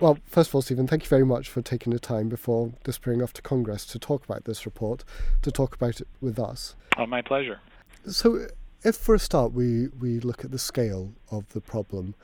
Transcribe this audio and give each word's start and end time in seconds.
Well, 0.00 0.16
first 0.24 0.48
of 0.48 0.54
all, 0.54 0.62
Stephen, 0.62 0.86
thank 0.86 1.02
you 1.02 1.08
very 1.10 1.26
much 1.26 1.50
for 1.50 1.60
taking 1.60 1.92
the 1.92 1.98
time 1.98 2.30
before 2.30 2.72
disappearing 2.84 3.22
off 3.22 3.34
to 3.34 3.42
Congress 3.42 3.84
to 3.86 3.98
talk 3.98 4.24
about 4.24 4.46
this 4.46 4.64
report, 4.64 5.04
to 5.42 5.52
talk 5.52 5.74
about 5.74 6.00
it 6.00 6.08
with 6.22 6.38
us. 6.38 6.74
Oh, 6.96 7.04
my 7.04 7.20
pleasure. 7.20 7.60
So, 8.06 8.46
if 8.82 8.96
for 8.96 9.14
a 9.14 9.18
start 9.18 9.52
we, 9.52 9.88
we 9.88 10.18
look 10.20 10.42
at 10.42 10.52
the 10.52 10.58
scale 10.58 11.12
of 11.30 11.46
the 11.52 11.60
problem, 11.60 12.14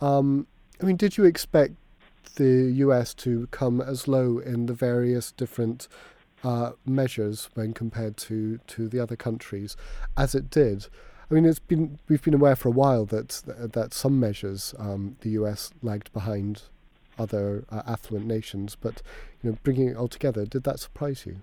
um, 0.00 0.46
I 0.80 0.86
mean, 0.86 0.96
did 0.96 1.18
you 1.18 1.24
expect 1.24 1.74
the 2.36 2.72
US 2.76 3.12
to 3.14 3.48
come 3.50 3.82
as 3.82 4.08
low 4.08 4.38
in 4.38 4.64
the 4.64 4.74
various 4.74 5.30
different 5.30 5.88
uh, 6.42 6.72
measures 6.86 7.50
when 7.52 7.74
compared 7.74 8.16
to, 8.16 8.60
to 8.66 8.88
the 8.88 8.98
other 8.98 9.16
countries 9.16 9.76
as 10.16 10.34
it 10.34 10.48
did? 10.48 10.86
I 11.30 11.34
mean, 11.34 11.44
it's 11.44 11.58
been 11.58 11.98
we've 12.08 12.22
been 12.22 12.34
aware 12.34 12.56
for 12.56 12.68
a 12.68 12.72
while 12.72 13.04
that 13.06 13.42
that 13.46 13.92
some 13.92 14.20
measures 14.20 14.74
um, 14.78 15.16
the 15.20 15.30
US 15.30 15.70
lagged 15.82 16.12
behind 16.12 16.62
other 17.18 17.64
uh, 17.70 17.82
affluent 17.86 18.26
nations, 18.26 18.76
but 18.80 19.02
you 19.42 19.50
know, 19.50 19.58
bringing 19.62 19.88
it 19.88 19.96
all 19.96 20.08
together, 20.08 20.44
did 20.44 20.64
that 20.64 20.78
surprise 20.78 21.24
you? 21.26 21.36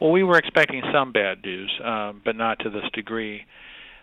Well, 0.00 0.10
we 0.10 0.24
were 0.24 0.36
expecting 0.38 0.82
some 0.92 1.12
bad 1.12 1.44
news, 1.44 1.70
um, 1.84 2.22
but 2.24 2.34
not 2.34 2.58
to 2.60 2.70
this 2.70 2.84
degree. 2.92 3.44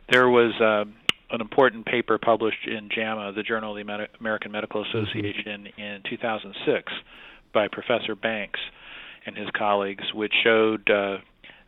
There 0.10 0.30
was 0.30 0.54
uh, 0.62 0.86
an 1.32 1.42
important 1.42 1.86
paper 1.86 2.18
published 2.18 2.68
in 2.68 2.90
JAMA, 2.90 3.34
the 3.34 3.44
Journal 3.44 3.72
of 3.72 3.78
the 3.78 3.84
Medi- 3.84 4.12
American 4.20 4.52
Medical 4.52 4.84
mm-hmm. 4.84 4.98
Association, 4.98 5.68
mm-hmm. 5.68 5.82
in 5.82 6.04
2006 6.10 6.94
by 7.54 7.68
Professor 7.68 8.16
Banks 8.16 8.60
and 9.26 9.38
his 9.38 9.50
colleagues, 9.58 10.06
which 10.14 10.34
showed 10.44 10.90
uh, 10.90 11.18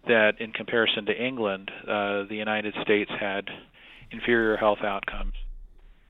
that 0.08 0.40
in 0.40 0.52
comparison 0.52 1.06
to 1.06 1.14
England, 1.14 1.70
uh, 1.84 2.24
the 2.24 2.36
United 2.36 2.74
States 2.82 3.12
had 3.20 3.50
inferior 4.12 4.58
health 4.58 4.80
outcomes. 4.84 5.34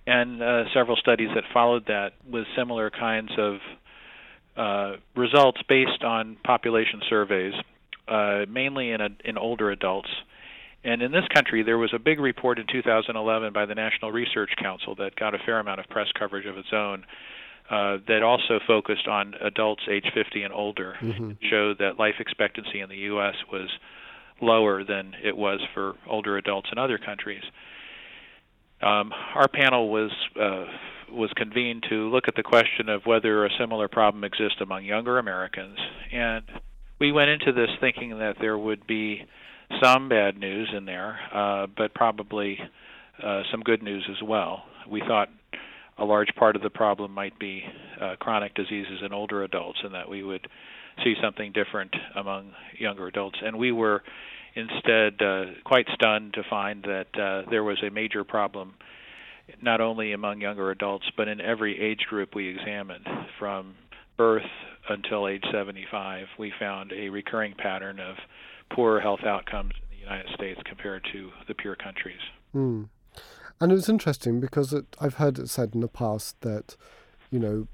And 0.07 0.41
uh, 0.41 0.63
several 0.73 0.97
studies 0.97 1.29
that 1.35 1.43
followed 1.53 1.85
that 1.87 2.13
with 2.29 2.45
similar 2.57 2.89
kinds 2.89 3.31
of 3.37 3.57
uh, 4.57 4.97
results 5.15 5.61
based 5.69 6.03
on 6.03 6.37
population 6.43 7.01
surveys, 7.07 7.53
uh, 8.07 8.45
mainly 8.49 8.91
in, 8.91 9.01
a, 9.01 9.09
in 9.23 9.37
older 9.37 9.71
adults 9.71 10.09
and 10.83 11.01
in 11.01 11.11
this 11.11 11.27
country, 11.33 11.63
there 11.63 11.77
was 11.77 11.91
a 11.93 11.99
big 11.99 12.19
report 12.19 12.57
in 12.57 12.65
2011 12.71 13.53
by 13.53 13.65
the 13.65 13.75
National 13.75 14.11
Research 14.11 14.51
Council 14.59 14.95
that 14.95 15.15
got 15.15 15.35
a 15.35 15.37
fair 15.45 15.59
amount 15.59 15.79
of 15.79 15.87
press 15.87 16.07
coverage 16.17 16.45
of 16.45 16.57
its 16.57 16.69
own. 16.73 17.05
Uh, 17.69 17.97
that 18.05 18.21
also 18.21 18.59
focused 18.67 19.07
on 19.07 19.33
adults 19.39 19.83
age 19.89 20.03
50 20.13 20.43
and 20.43 20.53
older, 20.53 20.95
mm-hmm. 21.01 21.31
showed 21.49 21.77
that 21.77 21.97
life 21.97 22.15
expectancy 22.19 22.81
in 22.81 22.89
the 22.89 22.97
U.S. 22.97 23.35
was 23.49 23.69
lower 24.41 24.83
than 24.83 25.13
it 25.23 25.37
was 25.37 25.61
for 25.73 25.93
older 26.05 26.37
adults 26.37 26.67
in 26.69 26.77
other 26.77 26.97
countries. 26.97 27.43
Um, 28.81 29.11
our 29.35 29.47
panel 29.47 29.89
was 29.89 30.11
uh, 30.39 30.65
was 31.11 31.29
convened 31.35 31.83
to 31.89 32.09
look 32.09 32.27
at 32.27 32.35
the 32.35 32.43
question 32.43 32.89
of 32.89 33.05
whether 33.05 33.45
a 33.45 33.49
similar 33.59 33.87
problem 33.87 34.23
exists 34.23 34.59
among 34.61 34.85
younger 34.85 35.19
Americans, 35.19 35.77
and 36.11 36.43
we 36.99 37.11
went 37.11 37.29
into 37.29 37.51
this 37.51 37.69
thinking 37.79 38.11
that 38.19 38.35
there 38.39 38.57
would 38.57 38.87
be 38.87 39.25
some 39.83 40.09
bad 40.09 40.37
news 40.37 40.69
in 40.75 40.85
there, 40.85 41.19
uh, 41.33 41.67
but 41.75 41.93
probably 41.93 42.57
uh, 43.23 43.41
some 43.51 43.61
good 43.61 43.83
news 43.83 44.07
as 44.09 44.21
well. 44.23 44.63
We 44.89 45.01
thought 45.07 45.29
a 45.97 46.05
large 46.05 46.29
part 46.35 46.55
of 46.55 46.61
the 46.61 46.69
problem 46.69 47.11
might 47.11 47.37
be 47.39 47.63
uh, 47.99 48.15
chronic 48.19 48.55
diseases 48.55 48.99
in 49.05 49.13
older 49.13 49.43
adults, 49.43 49.79
and 49.83 49.93
that 49.93 50.09
we 50.09 50.23
would 50.23 50.47
see 51.03 51.13
something 51.21 51.51
different 51.51 51.93
among 52.15 52.51
younger 52.77 53.07
adults. 53.07 53.37
And 53.43 53.57
we 53.57 53.71
were 53.71 54.03
instead 54.55 55.21
uh, 55.21 55.45
quite 55.63 55.87
stunned 55.93 56.33
to 56.33 56.43
find 56.49 56.83
that 56.83 57.07
uh, 57.19 57.49
there 57.49 57.63
was 57.63 57.81
a 57.83 57.89
major 57.89 58.23
problem 58.23 58.73
not 59.61 59.81
only 59.81 60.13
among 60.13 60.41
younger 60.41 60.71
adults 60.71 61.05
but 61.17 61.27
in 61.27 61.41
every 61.41 61.79
age 61.79 62.05
group 62.09 62.35
we 62.35 62.47
examined 62.47 63.07
from 63.39 63.75
birth 64.17 64.43
until 64.89 65.27
age 65.27 65.43
75 65.51 66.27
we 66.37 66.51
found 66.59 66.91
a 66.91 67.09
recurring 67.09 67.53
pattern 67.57 67.99
of 67.99 68.15
poorer 68.73 68.99
health 68.99 69.23
outcomes 69.25 69.73
in 69.81 69.97
the 69.97 70.01
United 70.01 70.33
States 70.33 70.59
compared 70.65 71.05
to 71.11 71.31
the 71.47 71.53
peer 71.53 71.75
countries. 71.75 72.19
Mm. 72.55 72.89
And 73.59 73.71
it 73.71 73.75
was 73.75 73.89
interesting 73.89 74.39
because 74.39 74.73
it, 74.73 74.85
I've 74.99 75.15
heard 75.15 75.37
it 75.37 75.49
said 75.49 75.71
in 75.75 75.81
the 75.81 75.87
past 75.87 76.41
that, 76.41 76.75
you 77.31 77.39
know, 77.39 77.67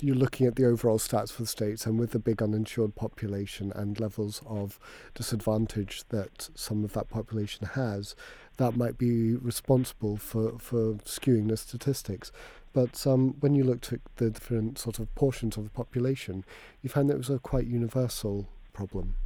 you're 0.00 0.14
looking 0.14 0.46
at 0.46 0.54
the 0.54 0.64
overall 0.64 0.98
stats 0.98 1.32
for 1.32 1.42
the 1.42 1.48
states, 1.48 1.84
and 1.84 1.98
with 1.98 2.12
the 2.12 2.18
big 2.20 2.40
uninsured 2.40 2.94
population 2.94 3.72
and 3.74 3.98
levels 3.98 4.40
of 4.46 4.78
disadvantage 5.14 6.04
that 6.10 6.48
some 6.54 6.84
of 6.84 6.92
that 6.92 7.10
population 7.10 7.66
has, 7.74 8.14
that 8.56 8.76
might 8.76 8.96
be 8.96 9.34
responsible 9.34 10.16
for, 10.16 10.58
for 10.58 10.94
skewing 11.04 11.48
the 11.48 11.56
statistics. 11.56 12.30
But 12.72 13.04
um, 13.04 13.34
when 13.40 13.56
you 13.56 13.64
looked 13.64 13.92
at 13.92 14.00
the 14.16 14.30
different 14.30 14.78
sort 14.78 15.00
of 15.00 15.12
portions 15.16 15.56
of 15.56 15.64
the 15.64 15.70
population, 15.70 16.44
you 16.80 16.88
found 16.88 17.08
that 17.08 17.14
it 17.14 17.18
was 17.18 17.30
a 17.30 17.40
quite 17.40 17.66
universal 17.66 18.46
problem. 18.72 19.16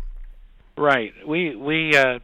Right. 0.79 1.13
We 1.27 1.55
we 1.55 1.95
uh, 1.95 2.21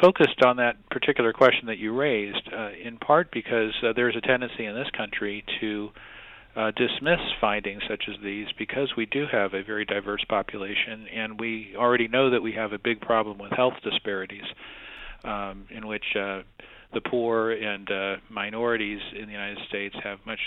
focused 0.00 0.42
on 0.46 0.56
that 0.56 0.76
particular 0.90 1.32
question 1.32 1.66
that 1.66 1.78
you 1.78 1.92
raised 1.92 2.48
uh, 2.56 2.70
in 2.82 2.98
part 2.98 3.30
because 3.32 3.74
uh, 3.82 3.92
there's 3.94 4.16
a 4.16 4.20
tendency 4.20 4.64
in 4.64 4.74
this 4.74 4.88
country 4.96 5.44
to 5.60 5.90
uh, 6.56 6.72
dismiss 6.72 7.20
findings 7.40 7.82
such 7.88 8.04
as 8.08 8.16
these 8.22 8.46
because 8.58 8.92
we 8.96 9.06
do 9.06 9.26
have 9.30 9.54
a 9.54 9.62
very 9.62 9.84
diverse 9.84 10.24
population 10.28 11.06
and 11.14 11.38
we 11.38 11.74
already 11.76 12.08
know 12.08 12.30
that 12.30 12.42
we 12.42 12.52
have 12.52 12.72
a 12.72 12.78
big 12.78 13.00
problem 13.00 13.38
with 13.38 13.52
health 13.52 13.74
disparities 13.84 14.44
um, 15.24 15.66
in 15.70 15.86
which 15.86 16.04
uh, 16.16 16.40
the 16.92 17.00
poor 17.00 17.52
and 17.52 17.90
uh, 17.90 18.16
minorities 18.28 19.00
in 19.16 19.26
the 19.26 19.32
United 19.32 19.58
States 19.68 19.94
have 20.02 20.18
much 20.26 20.40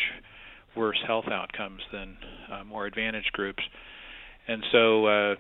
worse 0.76 1.00
health 1.06 1.26
outcomes 1.32 1.82
than 1.92 2.18
uh, 2.52 2.64
more 2.64 2.86
advantaged 2.86 3.32
groups. 3.32 3.64
And 4.48 4.64
so 4.72 5.06
uh, 5.06 5.36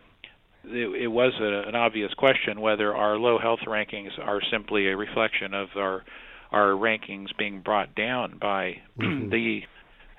it, 0.65 1.03
it 1.03 1.07
was 1.07 1.33
a, 1.41 1.67
an 1.67 1.75
obvious 1.75 2.13
question 2.13 2.61
whether 2.61 2.95
our 2.95 3.17
low 3.17 3.37
health 3.37 3.59
rankings 3.67 4.17
are 4.21 4.39
simply 4.51 4.87
a 4.87 4.97
reflection 4.97 5.53
of 5.53 5.69
our 5.75 6.03
our 6.51 6.69
rankings 6.73 7.35
being 7.37 7.61
brought 7.61 7.95
down 7.95 8.37
by 8.39 8.75
mm-hmm. 8.99 9.29
the 9.31 9.61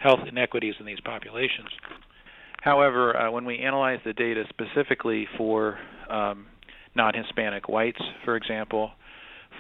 health 0.05 0.21
inequities 0.29 0.75
in 0.79 0.87
these 0.87 1.01
populations. 1.01 1.71
However, 2.61 3.17
uh, 3.17 3.31
when 3.31 3.47
we 3.47 3.59
analyze 3.59 4.01
the 4.05 4.13
data 4.13 4.45
specifically 4.51 5.27
for 5.37 5.79
um, 6.11 6.47
non-Hispanic 6.95 7.69
whites, 7.69 8.01
for 8.25 8.37
example, 8.37 8.91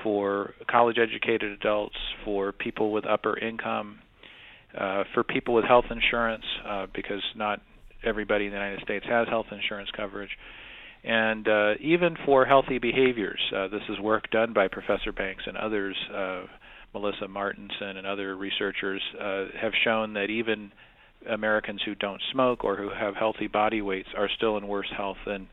for 0.02 0.54
college-educated 0.70 1.50
adults, 1.50 1.96
for 2.24 2.52
people 2.52 2.92
with 2.92 3.06
upper 3.06 3.38
income, 3.38 3.98
uh, 4.78 5.04
for 5.14 5.24
people 5.24 5.54
with 5.54 5.64
health 5.64 5.86
insurance, 5.90 6.44
uh, 6.68 6.86
because 6.94 7.22
not 7.34 7.60
everybody 8.04 8.44
in 8.44 8.50
the 8.50 8.56
United 8.56 8.82
States 8.82 9.06
has 9.08 9.26
health 9.28 9.46
insurance 9.50 9.88
coverage, 9.96 10.30
and 11.04 11.48
uh, 11.48 11.72
even 11.80 12.16
for 12.26 12.44
healthy 12.44 12.78
behaviors. 12.78 13.40
Uh, 13.54 13.68
this 13.68 13.82
is 13.88 13.98
work 14.00 14.30
done 14.30 14.52
by 14.52 14.68
Professor 14.68 15.12
Banks 15.12 15.44
and 15.46 15.56
others. 15.56 15.96
Melissa 16.94 17.28
Martinson 17.28 17.96
and 17.96 18.06
other 18.06 18.36
researchers 18.36 19.02
uh, 19.20 19.46
have 19.60 19.72
shown 19.84 20.14
that 20.14 20.30
even 20.30 20.72
Americans 21.28 21.80
who 21.84 21.94
don't 21.94 22.22
smoke 22.32 22.64
or 22.64 22.76
who 22.76 22.88
have 22.90 23.14
healthy 23.16 23.48
body 23.48 23.82
weights 23.82 24.08
are 24.16 24.28
still 24.36 24.56
in 24.56 24.68
worse 24.68 24.90
health 24.96 25.16
than 25.26 25.48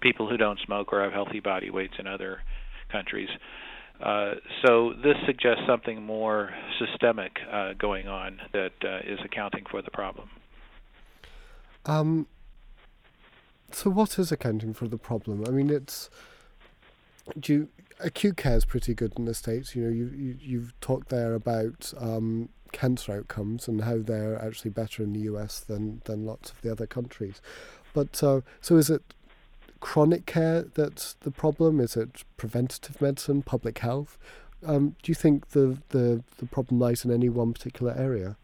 people 0.00 0.28
who 0.28 0.36
don't 0.36 0.58
smoke 0.64 0.92
or 0.92 1.02
have 1.02 1.12
healthy 1.12 1.40
body 1.40 1.70
weights 1.70 1.94
in 1.98 2.06
other 2.06 2.40
countries. 2.90 3.28
Uh, 4.00 4.34
so 4.64 4.92
this 5.02 5.16
suggests 5.26 5.62
something 5.66 6.02
more 6.02 6.50
systemic 6.78 7.38
uh, 7.50 7.72
going 7.78 8.06
on 8.08 8.38
that 8.52 8.72
uh, 8.84 8.98
is 9.10 9.18
accounting 9.24 9.64
for 9.70 9.80
the 9.82 9.90
problem. 9.90 10.28
Um, 11.86 12.26
so, 13.70 13.90
what 13.90 14.18
is 14.18 14.30
accounting 14.30 14.74
for 14.74 14.86
the 14.86 14.98
problem? 14.98 15.44
I 15.46 15.50
mean, 15.50 15.70
it's 15.70 16.10
do 17.38 17.52
you, 17.52 17.68
acute 18.00 18.36
care 18.36 18.56
is 18.56 18.64
pretty 18.64 18.94
good 18.94 19.14
in 19.16 19.24
the 19.24 19.34
states. 19.34 19.74
You 19.74 19.84
know, 19.84 19.90
you, 19.90 20.10
you 20.14 20.36
you've 20.40 20.80
talked 20.80 21.08
there 21.08 21.34
about 21.34 21.92
um, 21.98 22.48
cancer 22.72 23.12
outcomes 23.12 23.68
and 23.68 23.82
how 23.82 23.98
they're 23.98 24.42
actually 24.42 24.70
better 24.70 25.02
in 25.02 25.12
the 25.12 25.20
US 25.20 25.60
than 25.60 26.02
than 26.04 26.26
lots 26.26 26.50
of 26.50 26.60
the 26.62 26.70
other 26.70 26.86
countries. 26.86 27.40
But 27.94 28.22
uh, 28.22 28.42
so, 28.60 28.76
is 28.76 28.90
it 28.90 29.02
chronic 29.80 30.26
care 30.26 30.62
that's 30.62 31.14
the 31.20 31.30
problem? 31.30 31.80
Is 31.80 31.96
it 31.96 32.24
preventative 32.36 33.00
medicine, 33.00 33.42
public 33.42 33.78
health? 33.78 34.18
Um, 34.64 34.96
do 35.02 35.10
you 35.10 35.14
think 35.14 35.50
the, 35.50 35.78
the 35.90 36.22
the 36.38 36.46
problem 36.46 36.78
lies 36.78 37.04
in 37.04 37.10
any 37.10 37.28
one 37.28 37.52
particular 37.52 37.94
area? 37.96 38.36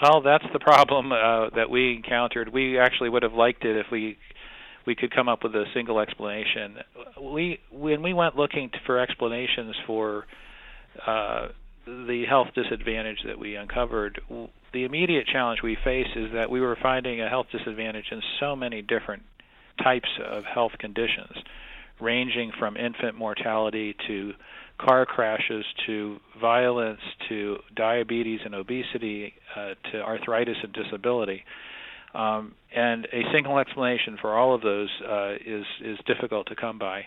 Well, 0.00 0.20
that's 0.20 0.44
the 0.52 0.60
problem 0.60 1.10
uh, 1.10 1.50
that 1.56 1.68
we 1.68 1.94
encountered. 1.94 2.52
We 2.52 2.78
actually 2.78 3.10
would 3.10 3.24
have 3.24 3.34
liked 3.34 3.64
it 3.64 3.76
if 3.76 3.90
we 3.90 4.18
we 4.86 4.94
could 4.94 5.14
come 5.14 5.28
up 5.28 5.42
with 5.42 5.54
a 5.54 5.64
single 5.74 6.00
explanation. 6.00 6.76
We 7.20 7.60
when 7.70 8.02
we 8.02 8.12
went 8.12 8.36
looking 8.36 8.70
for 8.86 8.98
explanations 8.98 9.76
for 9.86 10.26
uh, 11.06 11.48
the 11.86 12.24
health 12.28 12.48
disadvantage 12.54 13.18
that 13.26 13.38
we 13.38 13.56
uncovered, 13.56 14.20
the 14.72 14.84
immediate 14.84 15.26
challenge 15.26 15.60
we 15.62 15.76
face 15.84 16.08
is 16.14 16.32
that 16.34 16.50
we 16.50 16.60
were 16.60 16.76
finding 16.82 17.20
a 17.20 17.28
health 17.28 17.46
disadvantage 17.52 18.06
in 18.10 18.20
so 18.38 18.54
many 18.54 18.82
different 18.82 19.22
types 19.82 20.08
of 20.24 20.44
health 20.44 20.72
conditions, 20.78 21.32
ranging 22.00 22.52
from 22.58 22.76
infant 22.76 23.16
mortality 23.16 23.96
to 24.06 24.32
car 24.78 25.04
crashes 25.04 25.64
to 25.86 26.18
violence 26.40 27.00
to 27.28 27.58
diabetes 27.76 28.40
and 28.44 28.54
obesity 28.54 29.34
uh, 29.56 29.74
to 29.92 30.00
arthritis 30.00 30.56
and 30.62 30.72
disability. 30.72 31.44
Um, 32.14 32.54
and 32.74 33.06
a 33.12 33.22
single 33.32 33.58
explanation 33.58 34.18
for 34.20 34.36
all 34.36 34.54
of 34.54 34.62
those 34.62 34.88
uh, 35.08 35.34
is 35.34 35.64
is 35.84 35.98
difficult 36.06 36.48
to 36.48 36.56
come 36.56 36.78
by. 36.78 37.04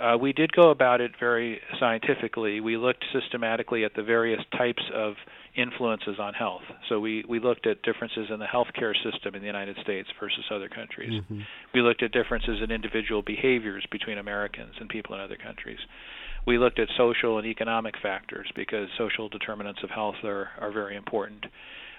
Uh, 0.00 0.16
we 0.16 0.32
did 0.32 0.52
go 0.52 0.70
about 0.70 1.00
it 1.00 1.12
very 1.18 1.60
scientifically. 1.80 2.60
We 2.60 2.76
looked 2.76 3.04
systematically 3.12 3.84
at 3.84 3.94
the 3.96 4.02
various 4.02 4.40
types 4.56 4.82
of 4.94 5.14
influences 5.56 6.20
on 6.20 6.34
health. 6.34 6.62
So 6.88 7.00
we, 7.00 7.24
we 7.28 7.40
looked 7.40 7.66
at 7.66 7.82
differences 7.82 8.28
in 8.32 8.38
the 8.38 8.46
healthcare 8.46 8.94
system 9.02 9.34
in 9.34 9.40
the 9.40 9.46
United 9.46 9.76
States 9.82 10.08
versus 10.20 10.44
other 10.52 10.68
countries. 10.68 11.20
Mm-hmm. 11.22 11.40
We 11.74 11.80
looked 11.80 12.04
at 12.04 12.12
differences 12.12 12.60
in 12.62 12.70
individual 12.70 13.22
behaviors 13.22 13.84
between 13.90 14.18
Americans 14.18 14.74
and 14.78 14.88
people 14.88 15.16
in 15.16 15.20
other 15.20 15.36
countries. 15.36 15.78
We 16.46 16.58
looked 16.58 16.78
at 16.78 16.88
social 16.96 17.38
and 17.38 17.46
economic 17.46 17.94
factors 18.00 18.48
because 18.54 18.88
social 18.96 19.28
determinants 19.28 19.80
of 19.82 19.90
health 19.90 20.14
are, 20.22 20.50
are 20.60 20.70
very 20.70 20.96
important. 20.96 21.44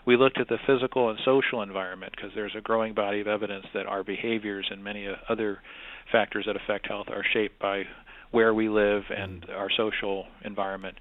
We 0.05 0.17
looked 0.17 0.39
at 0.39 0.47
the 0.47 0.57
physical 0.65 1.09
and 1.09 1.19
social 1.25 1.61
environment 1.61 2.13
because 2.15 2.31
there's 2.35 2.55
a 2.57 2.61
growing 2.61 2.93
body 2.93 3.21
of 3.21 3.27
evidence 3.27 3.65
that 3.73 3.85
our 3.85 4.03
behaviors 4.03 4.67
and 4.71 4.83
many 4.83 5.07
other 5.27 5.59
factors 6.11 6.45
that 6.47 6.55
affect 6.55 6.87
health 6.87 7.07
are 7.09 7.23
shaped 7.33 7.59
by 7.59 7.83
where 8.31 8.53
we 8.53 8.69
live 8.69 9.03
and 9.15 9.41
mm-hmm. 9.41 9.51
our 9.51 9.69
social 9.75 10.25
environment. 10.43 10.97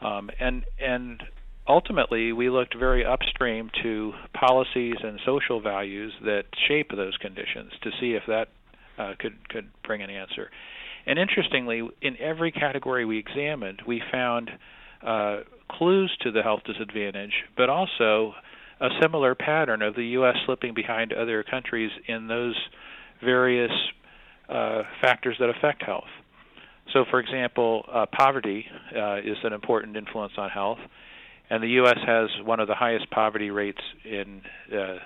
Um, 0.00 0.30
and 0.40 0.64
and 0.80 1.22
ultimately, 1.68 2.32
we 2.32 2.48
looked 2.50 2.76
very 2.78 3.04
upstream 3.04 3.70
to 3.82 4.12
policies 4.32 4.96
and 5.02 5.20
social 5.26 5.60
values 5.60 6.12
that 6.24 6.44
shape 6.68 6.90
those 6.94 7.16
conditions 7.18 7.72
to 7.82 7.90
see 8.00 8.12
if 8.12 8.22
that 8.26 8.48
uh, 8.98 9.14
could 9.18 9.48
could 9.48 9.70
bring 9.84 10.02
an 10.02 10.10
answer. 10.10 10.50
And 11.06 11.18
interestingly, 11.18 11.88
in 12.02 12.16
every 12.18 12.52
category 12.52 13.04
we 13.04 13.18
examined, 13.18 13.82
we 13.86 14.02
found 14.12 14.50
uh, 15.02 15.40
clues 15.78 16.14
to 16.22 16.30
the 16.30 16.42
health 16.42 16.60
disadvantage, 16.66 17.32
but 17.56 17.68
also 17.68 18.34
a 18.80 18.88
similar 19.00 19.34
pattern 19.34 19.82
of 19.82 19.94
the 19.94 20.04
U.S. 20.06 20.36
slipping 20.46 20.74
behind 20.74 21.12
other 21.12 21.42
countries 21.42 21.90
in 22.06 22.28
those 22.28 22.56
various 23.22 23.70
uh, 24.48 24.82
factors 25.00 25.36
that 25.38 25.50
affect 25.50 25.82
health. 25.82 26.08
So, 26.92 27.04
for 27.10 27.20
example, 27.20 27.84
uh, 27.92 28.06
poverty 28.10 28.66
uh, 28.96 29.18
is 29.18 29.36
an 29.44 29.52
important 29.52 29.96
influence 29.96 30.32
on 30.36 30.50
health, 30.50 30.78
and 31.48 31.62
the 31.62 31.68
U.S. 31.68 31.98
has 32.06 32.28
one 32.44 32.58
of 32.58 32.68
the 32.68 32.74
highest 32.74 33.10
poverty 33.10 33.50
rates 33.50 33.80
in 34.04 34.42
uh, 34.72 34.96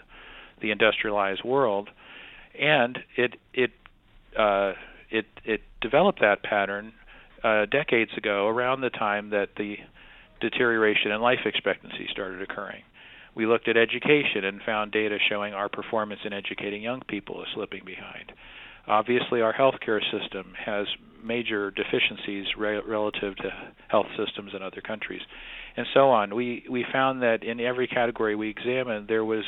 the 0.62 0.70
industrialized 0.70 1.44
world, 1.44 1.90
and 2.58 2.98
it 3.16 3.34
it 3.52 3.70
uh, 4.38 4.72
it 5.10 5.26
it 5.44 5.60
developed 5.80 6.20
that 6.20 6.42
pattern 6.42 6.92
uh, 7.42 7.66
decades 7.66 8.12
ago, 8.16 8.48
around 8.48 8.80
the 8.80 8.90
time 8.90 9.30
that 9.30 9.48
the 9.56 9.76
deterioration 10.50 11.10
in 11.10 11.20
life 11.20 11.40
expectancy 11.46 12.06
started 12.10 12.42
occurring. 12.42 12.82
We 13.34 13.46
looked 13.46 13.68
at 13.68 13.76
education 13.76 14.44
and 14.44 14.60
found 14.62 14.92
data 14.92 15.18
showing 15.28 15.54
our 15.54 15.68
performance 15.68 16.20
in 16.24 16.32
educating 16.32 16.82
young 16.82 17.02
people 17.08 17.42
is 17.42 17.48
slipping 17.54 17.82
behind. 17.84 18.32
Obviously, 18.86 19.40
our 19.40 19.52
healthcare 19.54 20.00
system 20.12 20.52
has 20.64 20.86
major 21.24 21.70
deficiencies 21.70 22.46
re- 22.58 22.82
relative 22.86 23.34
to 23.36 23.50
health 23.88 24.06
systems 24.18 24.52
in 24.54 24.62
other 24.62 24.82
countries, 24.82 25.22
and 25.76 25.86
so 25.94 26.10
on. 26.10 26.34
We 26.34 26.64
we 26.70 26.84
found 26.92 27.22
that 27.22 27.42
in 27.42 27.60
every 27.60 27.86
category 27.86 28.36
we 28.36 28.50
examined, 28.50 29.08
there 29.08 29.24
was 29.24 29.44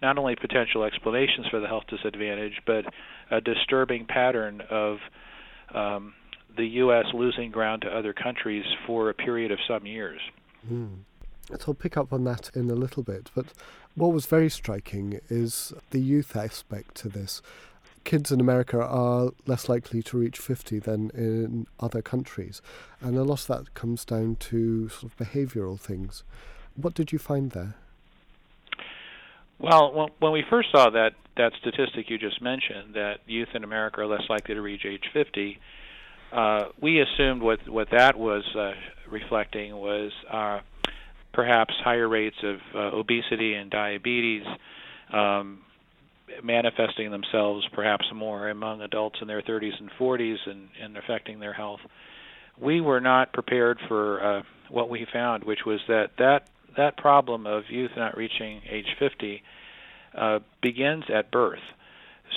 not 0.00 0.16
only 0.16 0.36
potential 0.36 0.84
explanations 0.84 1.46
for 1.50 1.60
the 1.60 1.66
health 1.66 1.84
disadvantage, 1.88 2.54
but 2.66 2.84
a 3.30 3.42
disturbing 3.42 4.06
pattern 4.06 4.62
of 4.70 4.96
um, 5.74 6.14
the 6.56 6.66
U.S. 6.82 7.04
losing 7.12 7.50
ground 7.50 7.82
to 7.82 7.88
other 7.88 8.14
countries 8.14 8.64
for 8.86 9.10
a 9.10 9.14
period 9.14 9.52
of 9.52 9.58
some 9.68 9.86
years. 9.86 10.20
Mm. 10.70 11.00
So 11.50 11.64
I'll 11.68 11.74
pick 11.74 11.96
up 11.96 12.12
on 12.12 12.24
that 12.24 12.50
in 12.54 12.70
a 12.70 12.74
little 12.74 13.02
bit. 13.02 13.30
But 13.34 13.46
what 13.94 14.12
was 14.12 14.26
very 14.26 14.50
striking 14.50 15.20
is 15.28 15.72
the 15.90 16.00
youth 16.00 16.36
aspect 16.36 16.94
to 16.96 17.08
this 17.08 17.42
kids 18.08 18.32
in 18.32 18.40
America 18.40 18.82
are 18.82 19.32
less 19.46 19.68
likely 19.68 20.02
to 20.02 20.16
reach 20.16 20.38
50 20.38 20.78
than 20.78 21.10
in 21.10 21.66
other 21.78 22.00
countries. 22.00 22.62
And 23.02 23.18
a 23.18 23.22
lot 23.22 23.40
of 23.40 23.46
that 23.48 23.74
comes 23.74 24.06
down 24.06 24.36
to 24.36 24.88
sort 24.88 25.12
of 25.12 25.16
behavioral 25.18 25.78
things. 25.78 26.24
What 26.74 26.94
did 26.94 27.12
you 27.12 27.18
find 27.18 27.50
there? 27.50 27.74
Well, 29.58 30.10
when 30.20 30.32
we 30.32 30.42
first 30.48 30.70
saw 30.72 30.88
that, 30.88 31.10
that 31.36 31.52
statistic 31.60 32.08
you 32.08 32.16
just 32.16 32.40
mentioned, 32.40 32.94
that 32.94 33.18
youth 33.26 33.48
in 33.52 33.62
America 33.62 34.00
are 34.00 34.06
less 34.06 34.22
likely 34.30 34.54
to 34.54 34.62
reach 34.62 34.86
age 34.86 35.04
50, 35.12 35.58
uh, 36.32 36.64
we 36.80 37.02
assumed 37.02 37.42
what, 37.42 37.68
what 37.68 37.88
that 37.90 38.18
was 38.18 38.44
uh, 38.56 38.72
reflecting 39.10 39.76
was 39.76 40.12
uh, 40.30 40.60
perhaps 41.32 41.74
higher 41.84 42.08
rates 42.08 42.36
of 42.42 42.56
uh, 42.74 42.96
obesity 42.96 43.54
and 43.54 43.70
diabetes, 43.70 44.44
um, 45.12 45.60
manifesting 46.42 47.10
themselves 47.10 47.66
perhaps 47.72 48.04
more 48.14 48.48
among 48.48 48.82
adults 48.82 49.18
in 49.20 49.28
their 49.28 49.42
30s 49.42 49.78
and 49.80 49.90
40s 49.98 50.36
and, 50.46 50.68
and 50.82 50.96
affecting 50.96 51.40
their 51.40 51.52
health. 51.52 51.80
We 52.60 52.80
were 52.80 53.00
not 53.00 53.32
prepared 53.32 53.78
for 53.88 54.22
uh, 54.22 54.42
what 54.68 54.90
we 54.90 55.06
found, 55.12 55.44
which 55.44 55.64
was 55.64 55.80
that 55.88 56.10
that 56.18 56.48
that 56.76 56.96
problem 56.96 57.46
of 57.46 57.64
youth 57.70 57.90
not 57.96 58.16
reaching 58.16 58.60
age 58.68 58.86
50 58.98 59.42
uh, 60.16 60.38
begins 60.62 61.04
at 61.12 61.30
birth. 61.30 61.62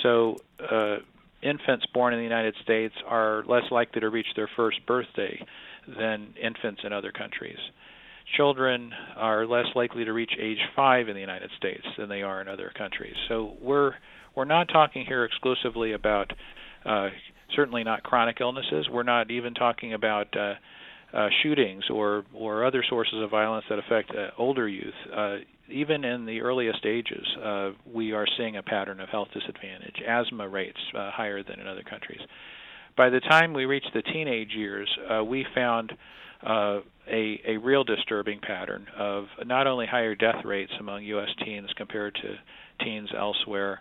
So 0.02 0.38
uh, 0.58 0.96
infants 1.42 1.86
born 1.86 2.14
in 2.14 2.18
the 2.18 2.24
United 2.24 2.54
States 2.62 2.94
are 3.06 3.44
less 3.46 3.64
likely 3.70 4.00
to 4.00 4.10
reach 4.10 4.26
their 4.36 4.48
first 4.56 4.84
birthday 4.86 5.44
than 5.98 6.34
infants 6.40 6.82
in 6.84 6.92
other 6.92 7.12
countries 7.12 7.58
children 8.36 8.92
are 9.16 9.46
less 9.46 9.66
likely 9.74 10.04
to 10.04 10.12
reach 10.12 10.32
age 10.40 10.58
five 10.74 11.08
in 11.08 11.14
the 11.14 11.20
United 11.20 11.50
States 11.56 11.84
than 11.98 12.08
they 12.08 12.22
are 12.22 12.40
in 12.40 12.48
other 12.48 12.72
countries. 12.76 13.14
So 13.28 13.54
we're 13.60 13.92
we're 14.34 14.44
not 14.44 14.68
talking 14.68 15.04
here 15.06 15.24
exclusively 15.24 15.92
about 15.92 16.32
uh, 16.84 17.08
certainly 17.54 17.84
not 17.84 18.02
chronic 18.02 18.38
illnesses. 18.40 18.88
We're 18.90 19.02
not 19.02 19.30
even 19.30 19.54
talking 19.54 19.92
about 19.92 20.28
uh, 20.36 20.54
uh, 21.14 21.28
shootings 21.42 21.84
or 21.90 22.24
or 22.34 22.64
other 22.64 22.84
sources 22.88 23.22
of 23.22 23.30
violence 23.30 23.64
that 23.68 23.78
affect 23.78 24.10
uh, 24.10 24.28
older 24.38 24.68
youth. 24.68 24.94
Uh, 25.14 25.36
even 25.68 26.04
in 26.04 26.26
the 26.26 26.40
earliest 26.40 26.84
ages, 26.84 27.26
uh, 27.42 27.70
we 27.90 28.12
are 28.12 28.26
seeing 28.36 28.56
a 28.56 28.62
pattern 28.62 29.00
of 29.00 29.08
health 29.08 29.28
disadvantage. 29.32 29.96
Asthma 30.06 30.48
rates 30.48 30.80
uh, 30.94 31.10
higher 31.10 31.42
than 31.42 31.60
in 31.60 31.66
other 31.66 31.84
countries. 31.88 32.20
By 32.96 33.10
the 33.10 33.20
time 33.20 33.52
we 33.52 33.64
reach 33.64 33.84
the 33.94 34.02
teenage 34.02 34.52
years, 34.54 34.88
uh, 35.10 35.24
we 35.24 35.46
found 35.54 35.92
uh, 36.46 36.80
a, 37.10 37.40
a 37.46 37.56
real 37.56 37.84
disturbing 37.84 38.40
pattern 38.40 38.86
of 38.98 39.26
not 39.46 39.66
only 39.66 39.86
higher 39.86 40.14
death 40.14 40.44
rates 40.44 40.72
among 40.78 41.04
U.S. 41.04 41.28
teens 41.44 41.70
compared 41.76 42.14
to 42.16 42.84
teens 42.84 43.08
elsewhere, 43.16 43.80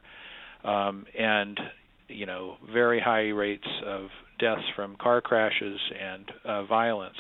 um, 0.64 1.06
and 1.18 1.60
you 2.08 2.26
know 2.26 2.58
very 2.72 3.00
high 3.00 3.30
rates 3.30 3.68
of 3.86 4.08
deaths 4.40 4.64
from 4.76 4.96
car 4.98 5.22
crashes 5.22 5.80
and 6.00 6.32
uh, 6.46 6.64
violence, 6.66 7.18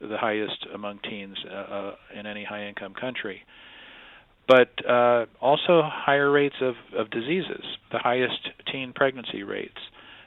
the 0.00 0.16
highest 0.16 0.66
among 0.74 0.98
teens 1.08 1.36
uh, 1.50 1.54
uh, 1.54 1.94
in 2.18 2.26
any 2.26 2.44
high-income 2.44 2.94
country. 2.94 3.42
But 4.48 4.70
uh, 4.88 5.26
also 5.40 5.82
higher 5.84 6.30
rates 6.30 6.56
of, 6.60 6.74
of 6.98 7.10
diseases, 7.10 7.64
the 7.92 7.98
highest 7.98 8.48
teen 8.72 8.92
pregnancy 8.92 9.44
rates, 9.44 9.78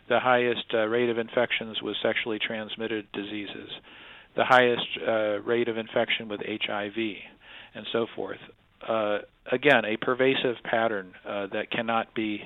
the 0.07 0.19
highest 0.19 0.65
uh, 0.73 0.85
rate 0.85 1.09
of 1.09 1.17
infections 1.17 1.81
with 1.81 1.95
sexually 2.01 2.39
transmitted 2.39 3.11
diseases 3.11 3.69
the 4.35 4.45
highest 4.45 4.87
uh, 5.07 5.41
rate 5.41 5.67
of 5.67 5.77
infection 5.77 6.27
with 6.27 6.41
HIV, 6.41 6.97
and 7.73 7.85
so 7.91 8.05
forth. 8.15 8.39
Uh, 8.87 9.19
again, 9.51 9.85
a 9.85 9.97
pervasive 9.97 10.57
pattern 10.63 11.13
uh, 11.25 11.47
that 11.47 11.71
cannot 11.71 12.13
be 12.13 12.43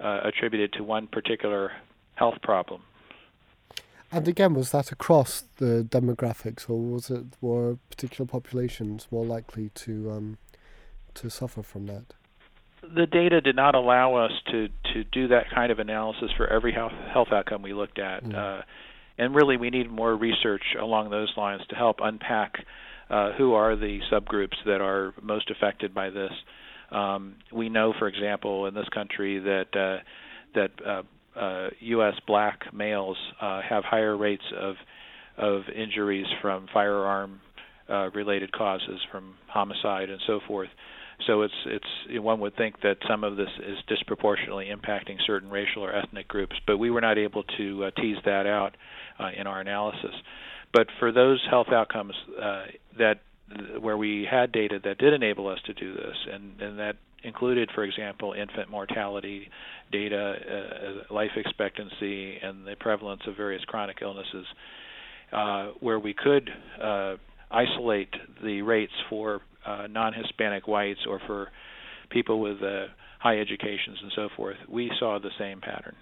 uh, 0.00 0.20
attributed 0.24 0.72
to 0.74 0.84
one 0.84 1.06
particular 1.06 1.72
health 2.14 2.40
problem. 2.42 2.82
And 4.12 4.28
again, 4.28 4.54
was 4.54 4.70
that 4.70 4.92
across 4.92 5.44
the 5.56 5.86
demographics, 5.88 6.70
or 6.70 6.80
was 6.80 7.10
it 7.10 7.24
were 7.40 7.76
particular 7.90 8.26
populations 8.26 9.08
more 9.10 9.24
likely 9.24 9.70
to 9.70 10.10
um, 10.12 10.38
to 11.14 11.28
suffer 11.28 11.62
from 11.62 11.86
that? 11.86 12.14
The 12.94 13.06
data 13.06 13.40
did 13.40 13.56
not 13.56 13.74
allow 13.74 14.14
us 14.14 14.32
to 14.50 14.68
to 14.94 15.04
do 15.04 15.28
that 15.28 15.50
kind 15.54 15.72
of 15.72 15.78
analysis 15.78 16.30
for 16.36 16.46
every 16.46 16.72
health 16.72 16.92
health 17.12 17.28
outcome 17.32 17.62
we 17.62 17.72
looked 17.72 17.98
at. 17.98 18.24
Mm. 18.24 18.34
Uh, 18.34 18.62
and 19.18 19.34
really 19.34 19.56
we 19.56 19.70
need 19.70 19.90
more 19.90 20.14
research 20.14 20.62
along 20.80 21.10
those 21.10 21.32
lines 21.36 21.62
to 21.70 21.74
help 21.74 21.96
unpack 22.02 22.64
uh, 23.08 23.32
who 23.32 23.54
are 23.54 23.76
the 23.76 24.00
subgroups 24.12 24.56
that 24.64 24.80
are 24.80 25.14
most 25.22 25.50
affected 25.50 25.94
by 25.94 26.10
this. 26.10 26.32
Um, 26.90 27.36
we 27.52 27.68
know, 27.68 27.94
for 27.98 28.08
example, 28.08 28.66
in 28.66 28.74
this 28.74 28.88
country 28.92 29.38
that 29.38 29.66
uh, 29.74 30.02
that 30.54 30.70
uh, 30.86 31.38
uh, 31.38 31.70
U.S. 31.80 32.14
black 32.26 32.72
males 32.72 33.16
uh, 33.40 33.60
have 33.68 33.84
higher 33.84 34.16
rates 34.16 34.44
of 34.58 34.76
of 35.38 35.62
injuries 35.74 36.26
from 36.40 36.66
firearm 36.72 37.40
uh, 37.90 38.10
related 38.10 38.52
causes, 38.52 39.00
from 39.10 39.34
homicide 39.48 40.10
and 40.10 40.20
so 40.26 40.40
forth. 40.46 40.68
So 41.26 41.42
it's 41.42 41.54
it's 41.66 42.22
one 42.22 42.40
would 42.40 42.56
think 42.56 42.80
that 42.82 42.96
some 43.08 43.24
of 43.24 43.36
this 43.36 43.48
is 43.58 43.78
disproportionately 43.88 44.66
impacting 44.66 45.16
certain 45.26 45.50
racial 45.50 45.82
or 45.82 45.94
ethnic 45.94 46.28
groups, 46.28 46.56
but 46.66 46.76
we 46.78 46.90
were 46.90 47.00
not 47.00 47.18
able 47.18 47.42
to 47.56 47.84
uh, 47.84 47.90
tease 48.00 48.18
that 48.24 48.46
out 48.46 48.76
uh, 49.18 49.30
in 49.36 49.46
our 49.46 49.60
analysis. 49.60 50.14
but 50.72 50.86
for 50.98 51.10
those 51.12 51.40
health 51.48 51.68
outcomes 51.72 52.14
uh, 52.40 52.64
that 52.98 53.20
where 53.80 53.96
we 53.96 54.26
had 54.30 54.52
data 54.52 54.78
that 54.82 54.98
did 54.98 55.12
enable 55.12 55.48
us 55.48 55.58
to 55.66 55.72
do 55.74 55.94
this, 55.94 56.16
and, 56.32 56.60
and 56.60 56.78
that 56.78 56.96
included, 57.22 57.70
for 57.74 57.84
example, 57.84 58.32
infant 58.32 58.70
mortality 58.70 59.48
data, 59.92 60.34
uh, 61.08 61.14
life 61.14 61.30
expectancy, 61.36 62.38
and 62.42 62.66
the 62.66 62.74
prevalence 62.80 63.22
of 63.26 63.36
various 63.36 63.62
chronic 63.64 63.98
illnesses, 64.02 64.46
uh, 65.32 65.68
where 65.80 65.98
we 65.98 66.14
could 66.14 66.50
uh, 66.82 67.14
isolate 67.50 68.14
the 68.42 68.62
rates 68.62 68.92
for 69.08 69.40
uh, 69.66 69.86
non-Hispanic 69.88 70.68
whites 70.68 71.00
or 71.08 71.20
for 71.26 71.48
people 72.10 72.40
with 72.40 72.62
uh, 72.62 72.86
high 73.18 73.38
educations 73.38 73.98
and 74.02 74.12
so 74.14 74.28
forth, 74.36 74.56
we 74.68 74.90
saw 74.98 75.18
the 75.18 75.30
same 75.38 75.60
pattern. 75.60 75.96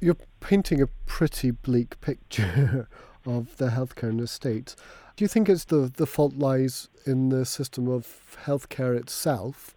You're 0.00 0.16
painting 0.40 0.80
a 0.82 0.86
pretty 1.06 1.50
bleak 1.50 2.00
picture 2.00 2.88
of 3.26 3.56
the 3.56 3.66
healthcare 3.66 4.10
in 4.10 4.18
the 4.18 4.26
States. 4.26 4.76
Do 5.16 5.24
you 5.24 5.28
think 5.28 5.48
it's 5.48 5.64
the, 5.64 5.92
the 5.94 6.06
fault 6.06 6.34
lies 6.34 6.88
in 7.06 7.28
the 7.28 7.44
system 7.44 7.88
of 7.88 8.36
healthcare 8.44 8.98
itself? 8.98 9.74